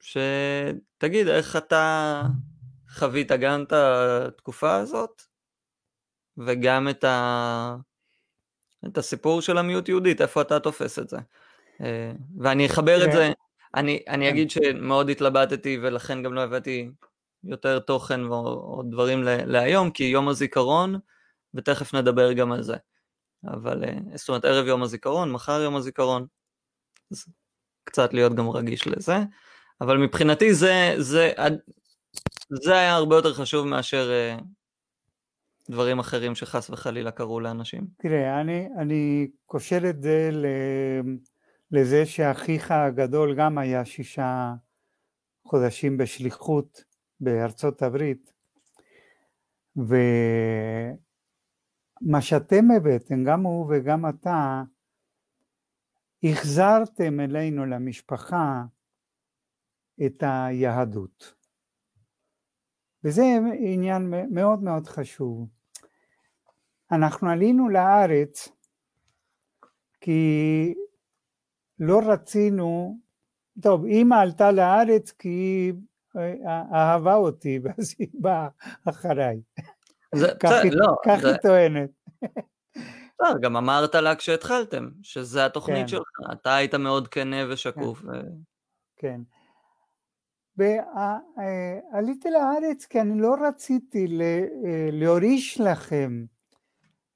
[0.00, 2.22] שתגיד איך אתה
[2.88, 5.22] חווית גם את התקופה הזאת,
[6.36, 7.76] וגם את, ה...
[8.86, 11.18] את הסיפור של עמיות יהודית, איפה אתה תופס את זה.
[11.80, 13.32] אה, ואני אחבר את זה,
[13.74, 14.32] אני, אני כן.
[14.32, 16.90] אגיד שמאוד התלבטתי ולכן גם לא הבאתי
[17.44, 20.98] יותר תוכן או, או דברים להיום, כי יום הזיכרון,
[21.54, 22.76] ותכף נדבר גם על זה.
[23.46, 26.26] אבל, אה, זאת אומרת, ערב יום הזיכרון, מחר יום הזיכרון,
[27.12, 27.24] אז
[27.84, 29.16] קצת להיות גם רגיש לזה.
[29.80, 31.32] אבל מבחינתי זה, זה,
[32.50, 34.42] זה היה הרבה יותר חשוב מאשר uh,
[35.70, 37.86] דברים אחרים שחס וחלילה קרו לאנשים.
[37.96, 40.46] תראה, אני, אני קושר את זה ל,
[41.70, 44.54] לזה שאחיך הגדול גם היה שישה
[45.44, 46.84] חודשים בשליחות
[47.20, 48.32] בארצות הברית,
[49.76, 49.90] ומה
[52.20, 54.62] שאתם הבאתם, גם הוא וגם אתה,
[56.22, 58.64] החזרתם אלינו למשפחה
[60.06, 61.34] את היהדות.
[63.04, 63.22] וזה
[63.58, 65.53] עניין מאוד מאוד חשוב.
[66.94, 68.48] אנחנו עלינו לארץ
[70.00, 70.74] כי
[71.78, 72.98] לא רצינו,
[73.62, 75.74] טוב, אימא עלתה לארץ כי היא
[76.46, 78.48] אה, אהבה אותי, ואז היא באה
[78.84, 79.40] אחריי.
[80.14, 81.28] זה, כך, זה, היא, לא, כך זה...
[81.28, 81.90] היא טוענת.
[83.20, 85.88] לא, גם אמרת לה כשהתחלתם, שזה התוכנית כן.
[85.88, 88.00] שלך, אתה היית מאוד כנה ושקוף.
[88.00, 88.08] כן.
[88.08, 88.12] ו...
[88.96, 89.20] כן.
[90.56, 94.06] ועליתי לארץ כי אני לא רציתי
[94.92, 96.24] להוריש לכם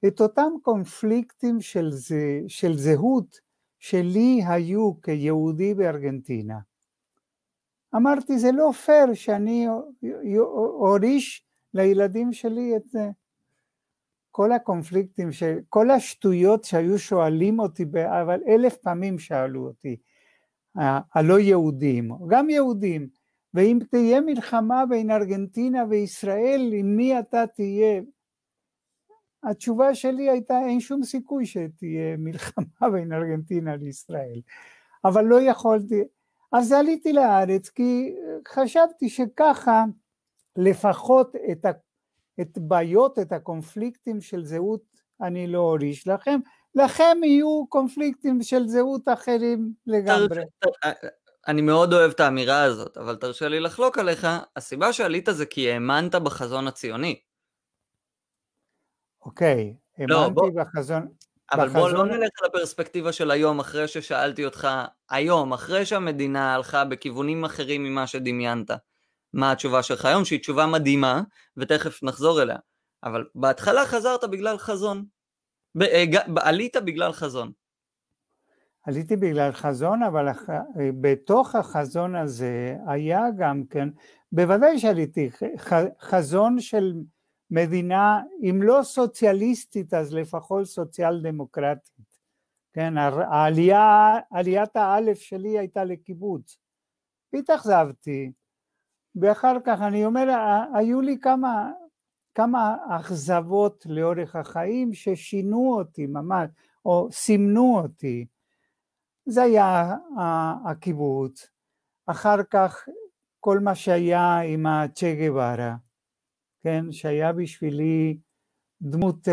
[0.07, 3.39] את אותם קונפליקטים של, זה, של זהות
[3.79, 6.59] שלי היו כיהודי בארגנטינה.
[7.95, 9.67] אמרתי זה לא פייר שאני
[10.79, 13.09] אוריש לילדים שלי את זה.
[14.31, 15.29] כל הקונפליקטים,
[15.69, 17.85] כל השטויות שהיו שואלים אותי,
[18.21, 19.97] אבל אלף פעמים שאלו אותי,
[21.13, 23.07] הלא יהודים, גם יהודים,
[23.53, 28.01] ואם תהיה מלחמה בין ארגנטינה וישראל, עם מי אתה תהיה?
[29.43, 34.41] התשובה שלי הייתה, אין שום סיכוי שתהיה מלחמה בין ארגנטינה לישראל.
[35.05, 36.03] אבל לא יכולתי,
[36.51, 38.15] אז עליתי לארץ כי
[38.47, 39.83] חשבתי שככה
[40.55, 41.71] לפחות את, ה,
[42.41, 44.81] את בעיות, את הקונפליקטים של זהות
[45.21, 46.39] אני לא אוריש לכם,
[46.75, 50.43] לכם יהיו קונפליקטים של זהות אחרים לגמרי.
[51.47, 55.71] אני מאוד אוהב את האמירה הזאת, אבל תרשה לי לחלוק עליך, הסיבה שעלית זה כי
[55.71, 57.19] האמנת בחזון הציוני.
[59.29, 61.07] אוקיי, לא, האמנתי בוא, בחזון...
[61.51, 61.81] אבל בחזון...
[61.81, 64.67] בוא לא נלך לפרספקטיבה של היום, אחרי ששאלתי אותך,
[65.09, 68.71] היום, אחרי שהמדינה הלכה בכיוונים אחרים ממה שדמיינת,
[69.33, 71.21] מה התשובה שלך היום, שהיא תשובה מדהימה,
[71.57, 72.57] ותכף נחזור אליה.
[73.03, 75.05] אבל בהתחלה חזרת בגלל חזון.
[75.81, 76.03] אה,
[76.35, 77.51] עלית בגלל חזון.
[78.85, 80.27] עליתי בגלל חזון, אבל
[81.01, 83.89] בתוך החזון הזה היה גם כן,
[84.31, 85.29] בוודאי שעליתי,
[86.01, 86.93] חזון של
[87.51, 92.09] מדינה, אם לא סוציאליסטית אז לפחות סוציאל דמוקרטית.
[92.73, 96.57] כן, העלייה, עליית האלף שלי הייתה לקיבוץ.
[97.33, 98.31] והתאכזבתי,
[99.15, 100.27] ואחר כך אני אומר,
[100.73, 101.71] היו לי כמה,
[102.35, 106.49] כמה אכזבות לאורך החיים ששינו אותי ממש,
[106.85, 108.25] או סימנו אותי.
[109.25, 109.95] זה היה
[110.65, 111.49] הקיבוץ.
[112.05, 112.87] אחר כך
[113.39, 115.75] כל מה שהיה עם הצ'ה גווארה,
[116.63, 118.17] כן, שהיה בשבילי
[118.81, 119.27] דמות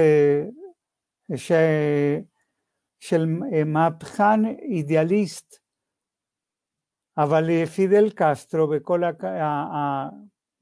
[1.37, 1.53] ש...
[2.99, 3.27] של
[3.67, 5.57] מהפכן אידיאליסט,
[7.19, 9.03] אבל פידל קסטרו וכל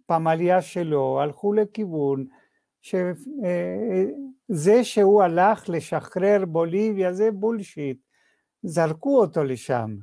[0.05, 2.27] הפמליה שלו הלכו לכיוון
[2.83, 7.99] שזה שהוא הלך לשחרר בוליביה זה בולשיט,
[8.63, 9.97] זרקו אותו לשם,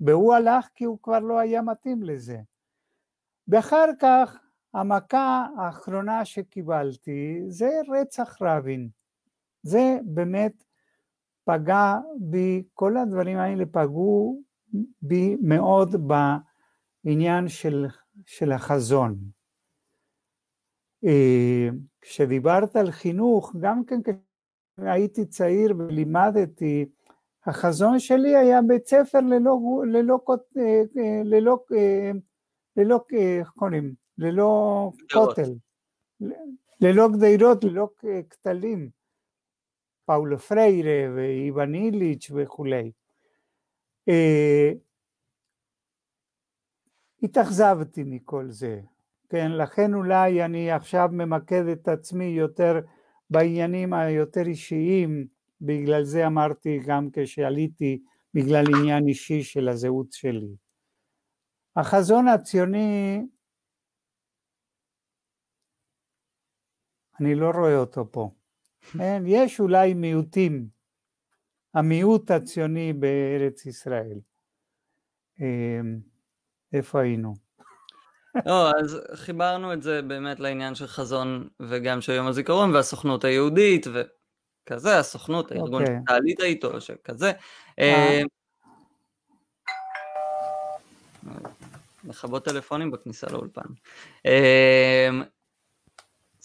[0.00, 2.38] והוא הלך כי הוא כבר לא היה מתאים לזה.
[3.48, 4.43] ואחר כך
[4.74, 8.88] המכה האחרונה שקיבלתי זה רצח רבין.
[9.62, 10.64] זה באמת
[11.44, 14.42] פגע בי, כל הדברים האלה פגעו
[15.02, 15.96] בי מאוד
[17.04, 17.86] בעניין של,
[18.26, 19.16] של החזון.
[21.04, 21.68] אה,
[22.00, 24.00] כשדיברת על חינוך, גם כן
[24.80, 26.86] כשהייתי צעיר ולימדתי,
[27.46, 30.18] החזון שלי היה בית ספר ללא, ללא,
[30.58, 31.64] אה, אה, ללא,
[32.76, 34.03] ללא, איך קוראים?
[34.18, 35.52] ללא כותל,
[36.80, 37.88] ללא גדרות, ללא
[38.30, 38.90] כתלים,
[40.06, 42.92] פאולו פריירה ואיוון איליץ' וכולי.
[47.22, 48.80] התאכזבתי מכל זה,
[49.28, 52.80] כן, לכן אולי אני עכשיו ממקד את עצמי יותר
[53.30, 55.26] בעניינים היותר אישיים,
[55.60, 58.02] בגלל זה אמרתי גם כשעליתי
[58.34, 60.56] בגלל עניין אישי של הזהות שלי.
[61.76, 63.22] החזון הציוני,
[67.20, 68.30] אני לא רואה אותו פה.
[68.92, 70.68] כן, יש אולי מיעוטים,
[71.74, 74.18] המיעוט הציוני בארץ ישראל.
[75.40, 75.98] אמ,
[76.72, 77.34] איפה היינו?
[78.46, 83.86] לא, אז חיברנו את זה באמת לעניין של חזון וגם של יום הזיכרון והסוכנות היהודית
[83.86, 85.86] וכזה, הסוכנות, הארגון okay.
[85.86, 86.00] אוקיי.
[86.00, 87.32] שאתה עלית איתו, שכזה.
[87.78, 88.20] אה.
[88.20, 88.26] אמ,
[92.04, 93.68] לכבות טלפונים בכניסה לאולפן.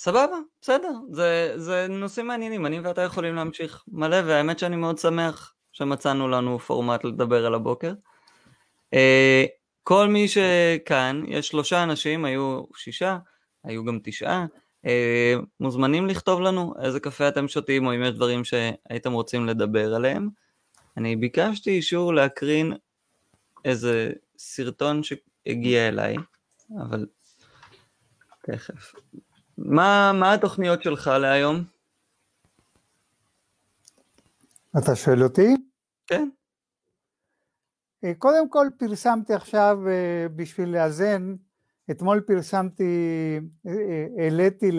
[0.02, 5.54] סבבה, בסדר, זה, זה נושאים מעניינים, אני ואתה יכולים להמשיך מלא, והאמת שאני מאוד שמח
[5.72, 7.94] שמצאנו לנו פורמט לדבר על הבוקר.
[8.94, 9.46] אה,
[9.84, 13.18] כל מי שכאן, יש שלושה אנשים, היו שישה,
[13.64, 14.46] היו גם תשעה,
[14.86, 19.96] אה, מוזמנים לכתוב לנו איזה קפה אתם שותים, או אם יש דברים שהייתם רוצים לדבר
[19.96, 20.30] עליהם.
[20.98, 22.74] אני ביקשתי אישור להקרין
[23.66, 26.16] איזה סרטון שהגיע אליי,
[26.80, 27.06] אבל
[28.44, 28.94] תכף.
[29.66, 31.64] מה, מה התוכניות שלך להיום?
[34.78, 35.56] אתה שואל אותי?
[36.08, 36.30] כן.
[38.04, 41.36] אה, קודם כל פרסמתי עכשיו אה, בשביל לאזן,
[41.92, 42.84] אתמול פרסמתי,
[43.68, 44.70] אה, העליתי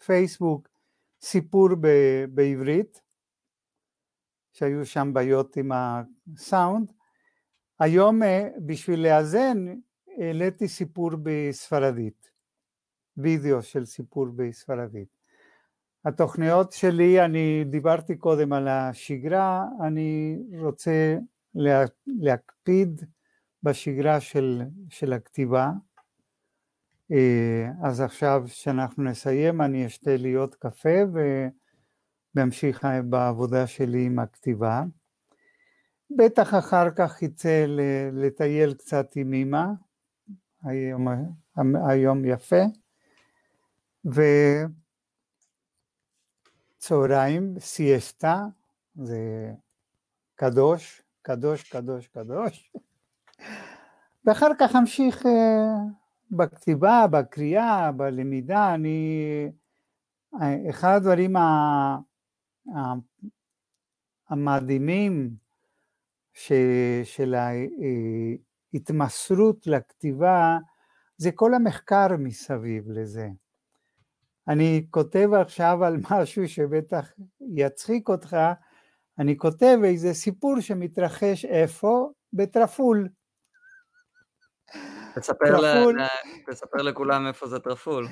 [0.00, 0.68] לפייסבוק
[1.20, 1.68] סיפור
[2.28, 3.00] בעברית,
[4.52, 6.92] שהיו שם בעיות עם הסאונד,
[7.78, 8.20] היום
[8.66, 9.66] בשביל לאזן
[10.18, 12.29] העליתי סיפור בספרדית,
[13.16, 15.08] וידאו של סיפור בספרדית.
[16.04, 21.18] התוכניות שלי, אני דיברתי קודם על השגרה, אני רוצה
[21.54, 23.04] לה, להקפיד
[23.62, 25.70] בשגרה של, של הכתיבה.
[27.12, 30.98] אה, אז עכשיו שאנחנו נסיים אני אשתה לי עוד קפה
[32.34, 34.82] ואמשיך בעבודה שלי עם הכתיבה.
[36.16, 37.64] בטח אחר כך יצא
[38.12, 39.64] לטייל קצת עם אמא,
[40.62, 41.08] היום,
[41.88, 42.62] היום יפה,
[46.78, 48.46] וצהריים, סיאסטה,
[48.94, 49.52] זה
[50.34, 52.72] קדוש, קדוש, קדוש, קדוש,
[54.24, 55.74] ואחר כך אמשיך אה,
[56.30, 59.50] בכתיבה, בקריאה, בלמידה, אני,
[60.70, 61.36] אחד הדברים
[64.28, 65.30] המדהימים
[66.34, 66.52] ש,
[67.04, 67.34] של
[68.74, 70.58] ההתמסרות לכתיבה
[71.16, 73.28] זה כל המחקר מסביב לזה.
[74.50, 77.12] אני כותב עכשיו על משהו שבטח
[77.54, 78.36] יצחיק אותך,
[79.18, 82.10] אני כותב איזה סיפור שמתרחש איפה?
[82.32, 83.08] בטרפול.
[85.14, 86.06] תספר, טרפול, ל...
[86.52, 88.06] תספר לכולם איפה זה טרפול.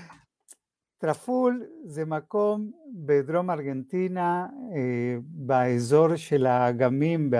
[0.99, 7.31] טרפול זה מקום בדרום ארגנטינה, אה, באזור של האגמים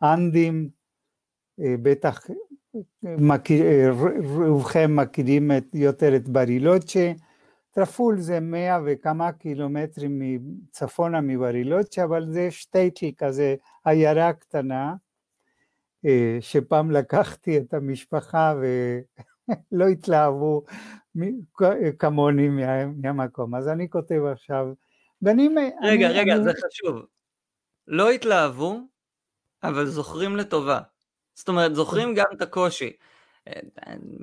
[0.00, 0.68] והאנדים,
[1.60, 2.20] אה, בטח
[3.02, 3.90] מכיר, אה,
[4.46, 7.12] רובכם מכירים יותר את ברילוצ'ה,
[7.78, 13.54] טרפול זה מאה וכמה קילומטרים צפונה מברילוצ'ה, אבל זה שטייטל כזה,
[13.84, 14.94] עיירה קטנה,
[16.06, 20.64] אה, שפעם לקחתי את המשפחה ולא התלהבו
[21.98, 22.48] כמוני
[23.02, 24.66] מהמקום, אז אני כותב עכשיו,
[25.22, 25.48] ואני...
[25.82, 26.44] רגע, אני, רגע, אני...
[26.44, 27.06] זה חשוב.
[27.86, 28.80] לא התלהבו,
[29.62, 30.80] אבל זוכרים לטובה.
[31.34, 32.92] זאת אומרת, זוכרים גם את הקושי.
[33.48, 33.60] אה,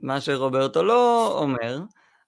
[0.02, 1.80] מה שרוברטו לא אומר,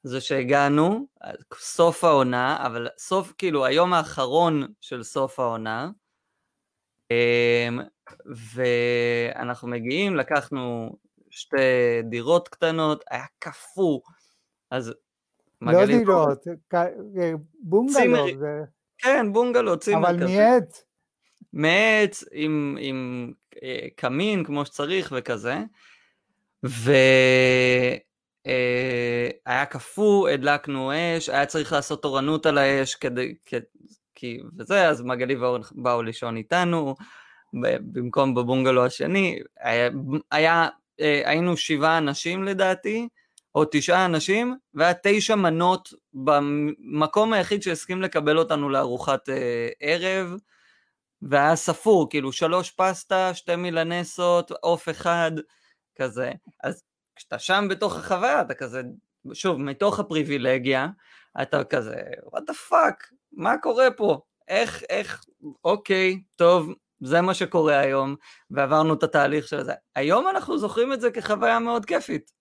[0.07, 1.07] זה שהגענו,
[1.53, 5.89] סוף העונה, אבל סוף, כאילו, היום האחרון של סוף העונה,
[7.11, 7.79] אמ,
[9.35, 10.95] ואנחנו מגיעים, לקחנו
[11.29, 11.57] שתי
[12.03, 13.99] דירות קטנות, היה קפוא,
[14.71, 14.93] אז
[15.61, 16.43] לא דירות,
[17.59, 18.25] בונגלו.
[18.97, 20.25] כן, בונגלו, צימר כזה.
[20.25, 20.83] אבל מעץ.
[21.53, 23.31] מעץ עם, עם
[23.63, 25.57] אה, קמין כמו שצריך וכזה.
[26.63, 27.97] והיה
[29.47, 33.35] אה, קפוא, הדלקנו אש, היה צריך לעשות תורנות על האש כדי,
[34.15, 36.95] כי, וזה, אז מגלי ואורן באו לישון איתנו,
[37.91, 39.89] במקום בבונגלו השני, היה,
[40.31, 40.67] היה,
[40.99, 43.07] אה, היינו שבעה אנשים לדעתי,
[43.55, 50.33] או תשעה אנשים, והיה תשע מנות במקום היחיד שהסכים לקבל אותנו לארוחת אה, ערב,
[51.21, 55.31] והיה ספור, כאילו שלוש פסטה, שתי מילנסות, עוף אחד,
[55.95, 56.31] כזה.
[56.63, 56.83] אז
[57.17, 58.81] כשאתה שם בתוך החוויה, אתה כזה,
[59.33, 60.87] שוב, מתוך הפריבילגיה,
[61.41, 64.21] אתה כזה, what the fuck, מה קורה פה?
[64.47, 65.25] איך, איך,
[65.63, 68.15] אוקיי, טוב, זה מה שקורה היום,
[68.51, 69.73] ועברנו את התהליך של זה.
[69.95, 72.31] היום אנחנו זוכרים את זה כחוויה מאוד כיפית.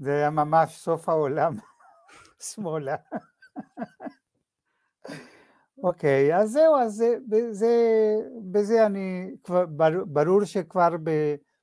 [0.00, 1.56] זה היה ממש סוף העולם,
[2.52, 2.96] שמאלה.
[5.82, 7.16] אוקיי, אז זהו, אז זה,
[7.50, 7.74] זה,
[8.50, 9.64] בזה אני, כבר,
[10.06, 11.10] ברור שכבר ב,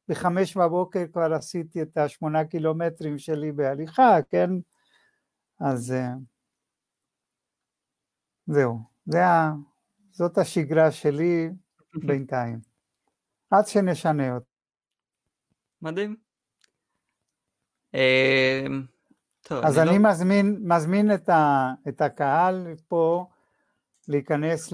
[0.09, 4.49] בחמש בבוקר כבר עשיתי את השמונה קילומטרים שלי בהליכה, כן?
[5.59, 6.13] אז אה,
[8.47, 9.51] זהו, זה ה,
[10.11, 11.49] זאת השגרה שלי
[11.95, 12.59] בינתיים,
[13.49, 14.45] עד שנשנה אותה.
[15.81, 16.15] מדהים.
[17.95, 18.65] אה,
[19.41, 20.09] טוב, אז אני, אני לא...
[20.09, 23.25] מזמין, מזמין את, ה, את הקהל פה
[24.07, 24.73] להיכנס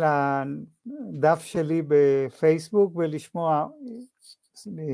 [0.86, 3.67] לדף שלי בפייסבוק ולשמוע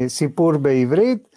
[0.07, 1.29] סיפור בעברית,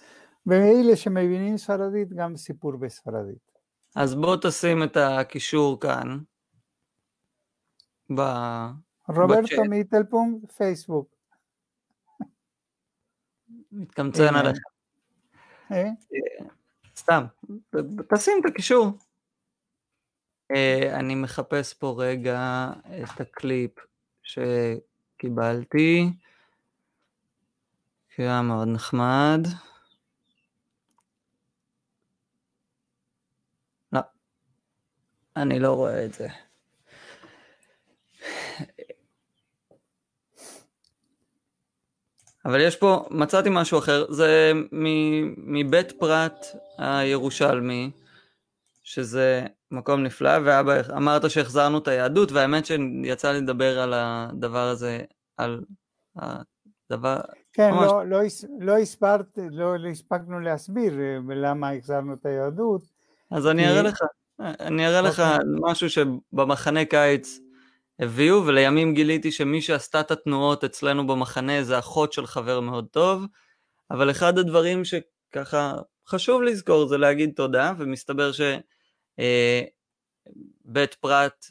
[0.46, 3.50] ואלה שמבינים ספרדית גם סיפור בספרדית.
[3.96, 6.18] אז בוא תשים את הקישור כאן.
[8.16, 8.20] ב...
[9.08, 11.14] רוברטו מיטלפונג, פייסבוק.
[13.72, 14.58] מתקמצן עליך.
[15.72, 15.88] אה?
[16.96, 17.24] סתם,
[18.14, 18.86] תשים את הקישור.
[20.52, 22.70] Uh, אני מחפש פה רגע
[23.02, 23.70] את הקליפ
[24.22, 26.12] שקיבלתי,
[28.20, 29.46] שהיה מאוד נחמד.
[33.92, 34.00] לא,
[35.36, 36.28] אני לא רואה את זה.
[42.44, 44.52] אבל יש פה, מצאתי משהו אחר, זה
[45.36, 46.46] מבית פרת
[46.78, 47.90] הירושלמי,
[48.82, 55.00] שזה מקום נפלא, ואבא, אמרת שהחזרנו את היהדות, והאמת שיצא לי לדבר על הדבר הזה,
[55.36, 55.64] על
[56.16, 57.20] הדבר...
[57.52, 57.86] כן, ממש...
[57.86, 58.20] לא, לא,
[58.58, 62.82] לא, הספרת, לא, לא הספקנו להסביר אה, למה החזרנו את היהדות.
[63.30, 63.98] אז אני אראה לך,
[64.40, 65.38] אני אראה לך אוקיי.
[65.60, 67.38] משהו שבמחנה קיץ
[67.98, 73.26] הביאו, ולימים גיליתי שמי שעשתה את התנועות אצלנו במחנה זה אחות של חבר מאוד טוב,
[73.90, 75.74] אבל אחד הדברים שככה
[76.08, 78.40] חשוב לזכור זה להגיד תודה, ומסתבר ש...
[79.18, 79.62] אה,
[81.00, 81.46] פרת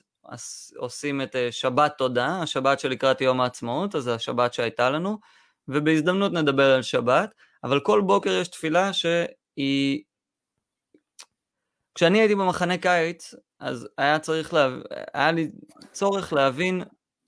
[0.78, 5.18] עושים את אה, שבת תודה, השבת שלקראת יום העצמאות, אז זה השבת שהייתה לנו,
[5.70, 10.04] ובהזדמנות נדבר על שבת, אבל כל בוקר יש תפילה שהיא...
[11.96, 14.70] כשאני הייתי במחנה קיץ, אז היה צריך, לה...
[15.14, 15.52] היה לי
[15.92, 16.84] צורך להבין,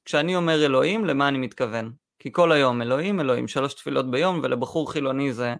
[0.05, 1.93] כשאני אומר אלוהים, למה אני מתכוון.
[2.19, 5.55] כי כל היום אלוהים, אלוהים, שלוש תפילות ביום, ולבחור חילוני זה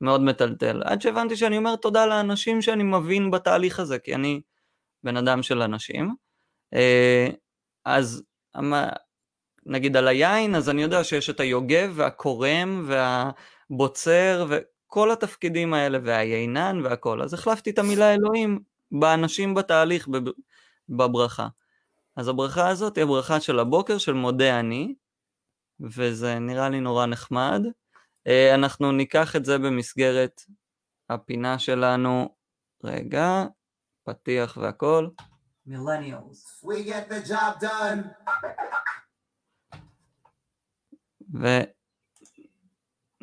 [0.00, 0.82] מאוד מטלטל.
[0.84, 4.40] עד שהבנתי שאני אומר תודה לאנשים שאני מבין בתהליך הזה, כי אני
[5.04, 6.14] בן אדם של אנשים.
[6.74, 7.28] אה,
[7.84, 8.22] אז
[9.66, 12.88] נגיד על היין, אז אני יודע שיש את היוגב והקורם
[13.70, 17.22] והבוצר וכל התפקידים האלה והיינן והכל.
[17.22, 18.60] אז החלפתי את המילה אלוהים
[18.92, 20.08] באנשים בתהליך
[20.88, 21.48] בברכה.
[22.16, 24.94] אז הברכה הזאת היא הברכה של הבוקר של מודה אני,
[25.80, 27.62] וזה נראה לי נורא נחמד.
[28.26, 30.42] אה, אנחנו ניקח את זה במסגרת
[31.10, 32.34] הפינה שלנו,
[32.84, 33.44] רגע,
[34.04, 35.08] פתיח והכל.
[35.66, 36.62] Millennials.
[36.62, 38.00] We get the job done.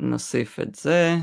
[0.00, 1.14] ונוסיף את זה.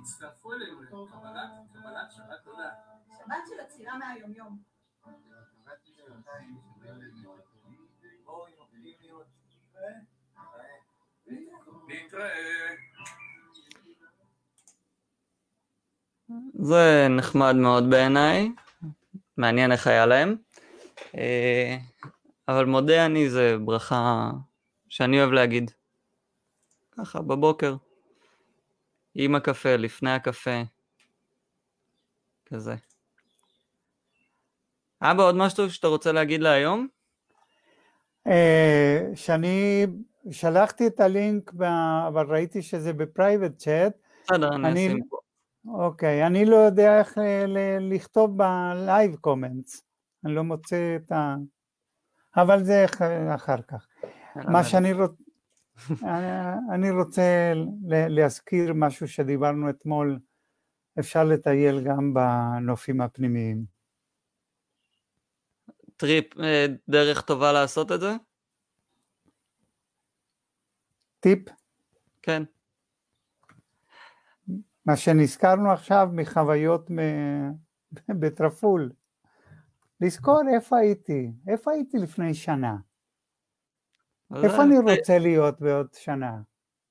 [0.00, 2.70] הצטרפו אלינו לקבלת שבת תודה.
[3.18, 4.62] שבת של עצירה מהיומיום.
[16.54, 18.50] זה נחמד מאוד בעיניי,
[19.36, 20.36] מעניין איך היה להם.
[21.16, 21.76] אה,
[22.48, 24.30] אבל מודה אני זה ברכה
[24.88, 25.70] שאני אוהב להגיד.
[26.98, 27.76] ככה, בבוקר.
[29.14, 30.62] עם הקפה, לפני הקפה.
[32.46, 32.74] כזה.
[35.02, 36.88] אבא, עוד משהו שאתה רוצה להגיד להיום?
[38.26, 39.86] אה, שאני
[40.30, 41.52] שלחתי את הלינק,
[42.08, 43.92] אבל ראיתי שזה ב private chat.
[44.24, 45.16] בסדר, אני אשים פה.
[45.68, 47.18] אוקיי, אני לא יודע איך
[47.80, 49.84] לכתוב ב live comments,
[50.24, 51.36] אני לא מוצא את ה...
[52.36, 52.84] אבל זה
[53.34, 53.86] אחר כך.
[54.36, 55.22] מה שאני רוצה...
[56.74, 57.52] אני רוצה
[57.88, 60.18] להזכיר משהו שדיברנו אתמול,
[60.98, 63.64] אפשר לטייל גם בנופים הפנימיים.
[65.96, 68.12] טריפ, אה, דרך טובה לעשות את זה?
[71.20, 71.48] טיפ?
[72.22, 72.42] כן.
[74.86, 76.90] מה שנזכרנו עכשיו מחוויות
[78.20, 78.90] בטרפול.
[80.00, 82.76] לזכור איפה הייתי, איפה הייתי לפני שנה.
[84.42, 86.32] איפה אני רוצה להיות בעוד שנה?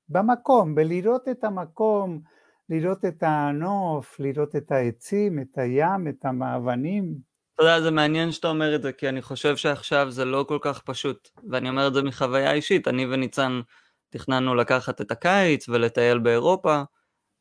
[0.09, 2.21] במקום, בלראות את המקום,
[2.69, 7.15] לראות את הנוף, לראות את העצים, את הים, את המאבנים.
[7.55, 10.57] אתה יודע, זה מעניין שאתה אומר את זה, כי אני חושב שעכשיו זה לא כל
[10.61, 13.61] כך פשוט, ואני אומר את זה מחוויה אישית, אני וניצן
[14.09, 16.81] תכננו לקחת את הקיץ ולטייל באירופה,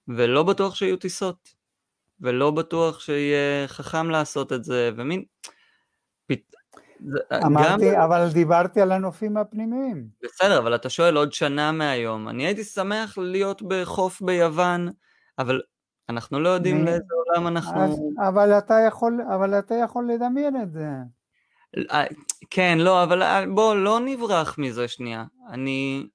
[0.08, 1.54] ולא בטוח שיהיו טיסות,
[2.20, 5.24] ולא בטוח שיהיה חכם לעשות את זה, ומין...
[7.46, 8.00] אמרתי, גם...
[8.00, 10.06] אבל דיברתי על הנופים הפנימיים.
[10.22, 12.28] בסדר, אבל אתה שואל עוד שנה מהיום.
[12.28, 14.88] אני הייתי שמח להיות בחוף ביוון,
[15.38, 15.60] אבל
[16.08, 16.84] אנחנו לא יודעים מ...
[16.84, 17.84] לאיזה עולם אנחנו...
[17.84, 20.86] אז, אבל, אתה יכול, אבל אתה יכול לדמיין את זה.
[21.90, 22.04] אה,
[22.50, 25.24] כן, לא, אבל אה, בוא, לא נברח מזה שנייה.
[25.50, 26.06] אני,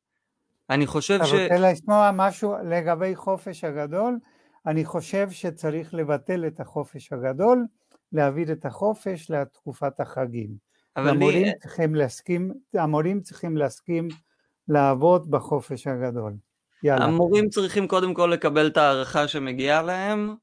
[0.70, 1.34] אני חושב ש...
[1.34, 4.17] אתה רוצה לשמוע משהו לגבי חופש הגדול?
[4.65, 7.65] אני חושב שצריך לבטל את החופש הגדול,
[8.13, 10.49] להעביר את החופש לתקופת החגים.
[10.95, 11.51] המורים לי...
[11.61, 14.07] צריכים להסכים, המורים צריכים להסכים
[14.67, 16.34] לעבוד בחופש הגדול.
[16.84, 17.05] יאללה.
[17.05, 20.36] המורים צריכים קודם כל לקבל את הערכה שמגיעה להם,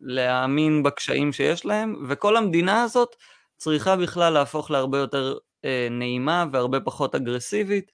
[0.00, 3.16] ולהאמין בקשיים שיש להם, וכל המדינה הזאת
[3.56, 5.34] צריכה בכלל להפוך להרבה יותר
[5.64, 7.92] אה, נעימה והרבה פחות אגרסיבית,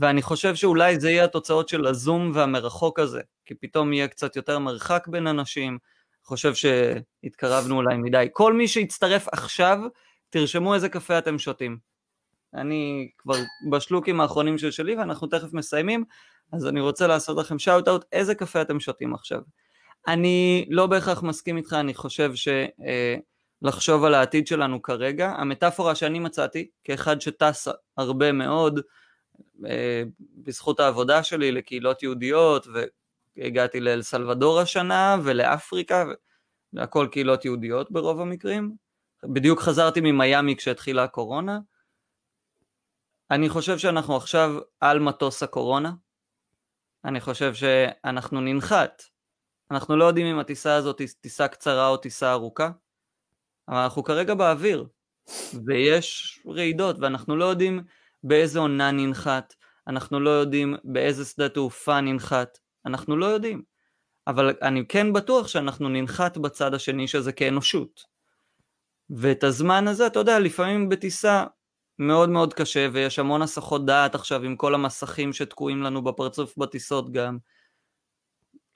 [0.00, 4.58] ואני חושב שאולי זה יהיה התוצאות של הזום והמרחוק הזה, כי פתאום יהיה קצת יותר
[4.58, 5.78] מרחק בין אנשים,
[6.24, 8.28] חושב שהתקרבנו אולי מדי.
[8.32, 9.78] כל מי שיצטרף עכשיו,
[10.30, 11.78] תרשמו איזה קפה אתם שותים.
[12.54, 13.34] אני כבר
[13.70, 16.04] בשלוקים האחרונים של שלי ואנחנו תכף מסיימים,
[16.52, 19.40] אז אני רוצה לעשות לכם שאוט אאוט איזה קפה אתם שותים עכשיו.
[20.08, 22.32] אני לא בהכרח מסכים איתך, אני חושב
[23.62, 28.80] שלחשוב אה, על העתיד שלנו כרגע, המטאפורה שאני מצאתי, כאחד שטס הרבה מאוד,
[30.36, 32.66] בזכות העבודה שלי לקהילות יהודיות,
[33.36, 36.04] והגעתי לאל סלבדור השנה ולאפריקה,
[36.72, 38.76] והכל קהילות יהודיות ברוב המקרים,
[39.24, 41.58] בדיוק חזרתי ממיאמי כשהתחילה הקורונה.
[43.30, 45.92] אני חושב שאנחנו עכשיו על מטוס הקורונה.
[47.04, 49.02] אני חושב שאנחנו ננחת.
[49.70, 52.70] אנחנו לא יודעים אם הטיסה הזאת היא טיסה קצרה או טיסה ארוכה,
[53.68, 54.86] אבל אנחנו כרגע באוויר,
[55.66, 57.84] ויש רעידות, ואנחנו לא יודעים
[58.28, 59.54] באיזה עונה ננחת,
[59.88, 63.62] אנחנו לא יודעים באיזה שדה תעופה ננחת, אנחנו לא יודעים.
[64.26, 68.04] אבל אני כן בטוח שאנחנו ננחת בצד השני של כאנושות.
[69.10, 71.44] ואת הזמן הזה, אתה יודע, לפעמים בטיסה
[71.98, 77.12] מאוד מאוד קשה, ויש המון הסחות דעת עכשיו עם כל המסכים שתקועים לנו בפרצוף בטיסות
[77.12, 77.38] גם.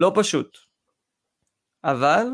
[0.00, 0.58] לא פשוט.
[1.84, 2.26] אבל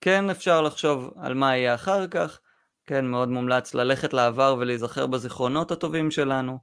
[0.00, 2.40] כן אפשר לחשוב על מה יהיה אחר כך,
[2.88, 6.58] כן מאוד מומלץ ללכת לעבר ולהיזכר בזיכרונות הטובים שלנו,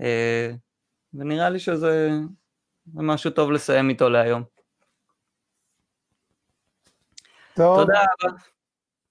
[0.00, 0.50] אה,
[1.14, 2.10] ונראה לי שזה
[2.94, 4.42] משהו טוב לסיים איתו להיום.
[7.54, 7.80] טוב.
[7.80, 8.36] תודה רבה.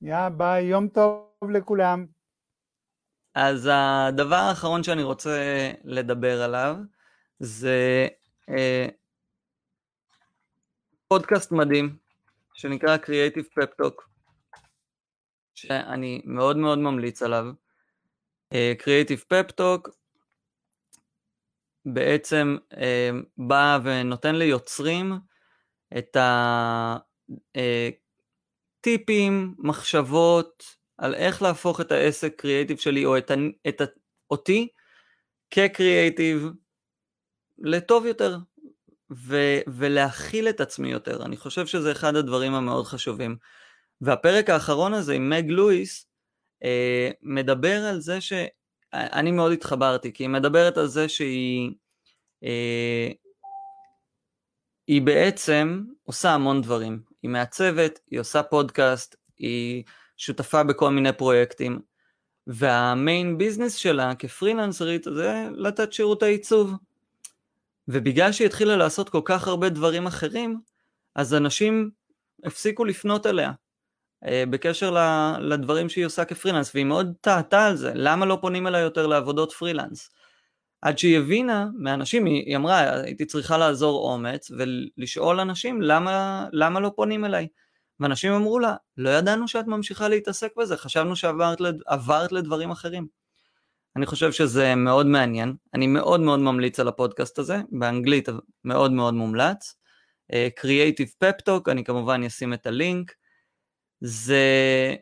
[0.02, 2.06] יא ביי, יום טוב לכולם.
[3.36, 6.76] אז הדבר האחרון שאני רוצה לדבר עליו
[7.40, 8.08] זה
[8.50, 8.88] אה,
[11.08, 11.98] פודקאסט מדהים
[12.54, 14.09] שנקרא Creative Pep Talk
[15.62, 17.46] שאני מאוד מאוד ממליץ עליו.
[18.54, 19.92] אה, Creative Pep Talk
[21.86, 25.14] בעצם אה, בא ונותן ליוצרים
[25.98, 26.98] את ה...
[27.56, 27.90] אה,
[29.58, 30.64] מחשבות
[30.98, 33.32] על איך להפוך את העסק קריאייטיב שלי או את,
[33.68, 33.82] את
[34.32, 34.68] אותי
[35.52, 36.50] כקריאייטיב
[37.58, 38.38] לטוב יותר
[39.12, 39.38] ו,
[39.68, 41.26] ולהכיל את עצמי יותר.
[41.26, 43.38] אני חושב שזה אחד הדברים המאוד חשובים.
[44.02, 46.06] והפרק האחרון הזה עם מג לואיס
[46.64, 48.34] אה, מדבר על זה ש...
[48.94, 51.72] אני מאוד התחברתי, כי היא מדברת על זה שהיא
[52.44, 53.10] אה,
[54.88, 57.02] היא בעצם עושה המון דברים.
[57.24, 59.84] היא מעצבת, היא עושה פודקאסט, היא
[60.18, 61.80] שותפה בכל מיני פרויקטים,
[62.48, 66.74] והמיין ביזנס שלה כפרילנסרית זה לתת שירותי עיצוב.
[67.88, 70.60] ובגלל שהיא התחילה לעשות כל כך הרבה דברים אחרים,
[71.16, 71.90] אז אנשים
[72.44, 73.52] הפסיקו לפנות אליה
[74.26, 74.96] בקשר
[75.40, 79.52] לדברים שהיא עושה כפרילנס, והיא מאוד טעתה על זה, למה לא פונים אליה יותר לעבודות
[79.52, 80.10] פרילנס?
[80.82, 86.92] עד שהיא הבינה מאנשים, היא, אמרה, הייתי צריכה לעזור אומץ ולשאול אנשים למה, למה לא
[86.96, 87.48] פונים אליי.
[88.00, 91.78] ואנשים אמרו לה, לא ידענו שאת ממשיכה להתעסק בזה, חשבנו שעברת לד...
[92.32, 93.08] לדברים אחרים.
[93.96, 98.30] אני חושב שזה מאוד מעניין, אני מאוד מאוד ממליץ על הפודקאסט הזה, באנגלית
[98.64, 99.76] מאוד מאוד מומלץ.
[100.32, 103.12] uh, Creative Pep Talk, אני כמובן אשים את הלינק.
[104.02, 104.96] זה,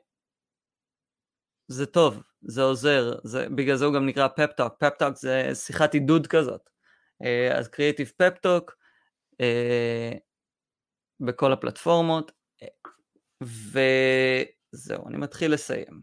[1.67, 6.27] זה טוב, זה עוזר, זה, בגלל זה הוא גם נקרא פפטוק, פפטוק זה שיחת עידוד
[6.27, 6.69] כזאת.
[7.23, 7.69] Uh, אז
[8.21, 8.71] Pep Talk
[9.33, 10.17] uh,
[11.19, 12.31] בכל הפלטפורמות,
[13.43, 16.01] וזהו, אני מתחיל לסיים.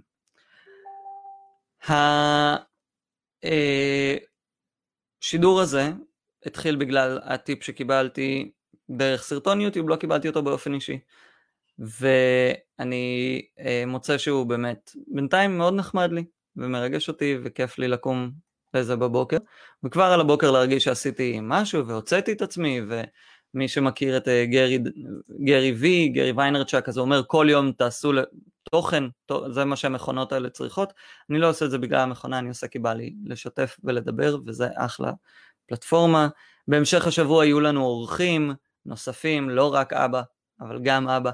[5.23, 5.83] השידור הזה
[6.47, 8.53] התחיל בגלל הטיפ שקיבלתי
[8.91, 10.99] דרך סרטון יוטיוב, לא קיבלתי אותו באופן אישי.
[12.79, 16.25] ואני אה, מוצא שהוא באמת בינתיים מאוד נחמד לי
[16.57, 18.31] ומרגש אותי וכיף לי לקום
[18.75, 19.39] לזה בבוקר
[19.85, 24.79] וכבר על הבוקר להרגיש שעשיתי משהו והוצאתי את עצמי ומי שמכיר את אה, גרי,
[25.45, 28.13] גרי וי, גרי ויינרצ'ק אז הוא אומר כל יום תעשו
[28.71, 29.05] תוכן,
[29.51, 30.93] זה מה שהמכונות האלה צריכות,
[31.31, 34.69] אני לא עושה את זה בגלל המכונה, אני עושה כי בא לי לשתף ולדבר וזה
[34.77, 35.13] אחלה
[35.67, 36.29] פלטפורמה.
[36.69, 38.53] בהמשך השבוע יהיו לנו אורחים
[38.87, 40.23] נוספים, לא רק אבא,
[40.61, 41.31] אבל גם אבא.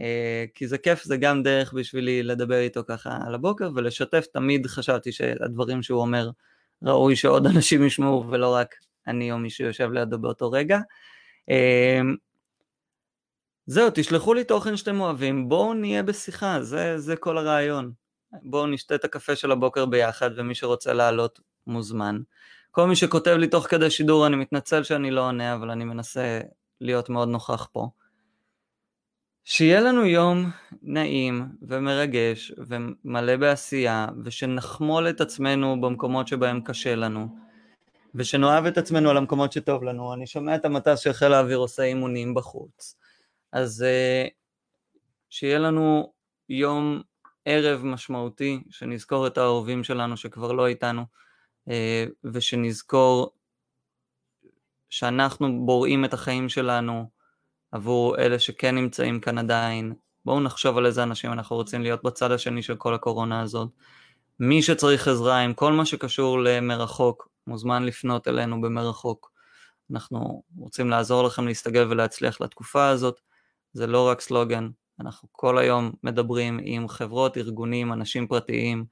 [0.00, 4.66] אה, כי זה כיף, זה גם דרך בשבילי לדבר איתו ככה על הבוקר ולשתף, תמיד
[4.66, 6.30] חשבתי שהדברים שהוא אומר
[6.82, 8.74] ראוי שעוד אנשים ישמעו ולא רק
[9.06, 10.78] אני או מי שיושב לידו באותו רגע.
[11.50, 12.00] אה,
[13.66, 17.92] זהו, תשלחו לי תוכן שאתם אוהבים, בואו נהיה בשיחה, זה, זה כל הרעיון.
[18.42, 22.20] בואו נשתה את הקפה של הבוקר ביחד, ומי שרוצה לעלות מוזמן.
[22.70, 26.40] כל מי שכותב לי תוך כדי שידור, אני מתנצל שאני לא עונה, אבל אני מנסה
[26.80, 27.88] להיות מאוד נוכח פה.
[29.44, 30.50] שיהיה לנו יום
[30.82, 37.28] נעים ומרגש ומלא בעשייה, ושנחמול את עצמנו במקומות שבהם קשה לנו,
[38.14, 40.14] ושנאהב את עצמנו על המקומות שטוב לנו.
[40.14, 42.96] אני שומע את המטס של חיל האוויר עושה אימונים בחוץ.
[43.52, 44.26] אז אה,
[45.30, 46.12] שיהיה לנו
[46.48, 47.02] יום
[47.44, 51.04] ערב משמעותי, שנזכור את האהובים שלנו שכבר לא איתנו,
[51.68, 53.30] אה, ושנזכור
[54.90, 57.13] שאנחנו בוראים את החיים שלנו
[57.74, 59.92] עבור אלה שכן נמצאים כאן עדיין.
[60.24, 63.68] בואו נחשוב על איזה אנשים אנחנו רוצים להיות בצד השני של כל הקורונה הזאת.
[64.40, 69.30] מי שצריך עזרה עם כל מה שקשור למרחוק, מוזמן לפנות אלינו במרחוק.
[69.90, 73.20] אנחנו רוצים לעזור לכם להסתגל ולהצליח לתקופה הזאת.
[73.72, 74.68] זה לא רק סלוגן,
[75.00, 78.84] אנחנו כל היום מדברים עם חברות, ארגונים, אנשים פרטיים,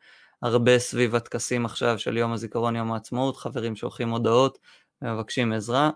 [0.42, 4.58] הרבה סביב הטקסים עכשיו של יום הזיכרון, יום העצמאות, חברים שולחים הודעות
[5.02, 5.90] ומבקשים עזרה,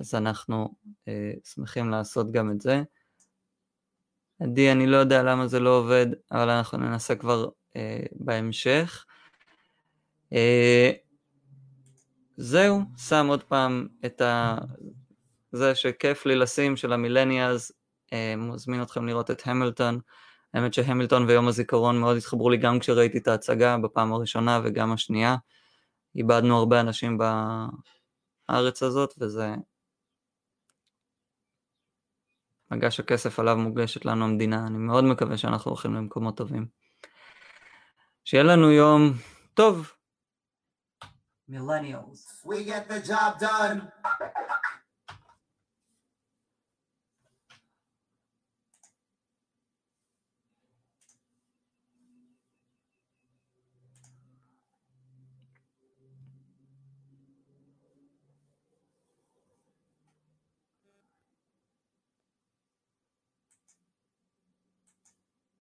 [0.00, 0.74] אז אנחנו
[1.08, 2.82] אה, שמחים לעשות גם את זה.
[4.42, 9.04] עדי, אני לא יודע למה זה לא עובד, אבל אנחנו ננסה כבר אה, בהמשך.
[10.32, 10.90] אה,
[12.36, 14.56] זהו, שם עוד פעם את ה...
[15.52, 17.72] זה שכיף לי לשים של המילניאלס
[18.12, 20.00] אה, מזמין אתכם לראות את המילטון.
[20.54, 25.36] האמת שהמילטון ויום הזיכרון מאוד התחברו לי גם כשראיתי את ההצגה בפעם הראשונה וגם השנייה.
[26.16, 27.18] איבדנו הרבה אנשים
[28.48, 29.54] בארץ הזאת וזה
[32.70, 34.66] מגש הכסף עליו מוגשת לנו המדינה.
[34.66, 36.66] אני מאוד מקווה שאנחנו הולכים למקומות טובים.
[38.24, 39.12] שיהיה לנו יום
[39.54, 39.92] טוב.
[41.50, 42.44] Millennials.
[42.44, 43.80] We get the job done.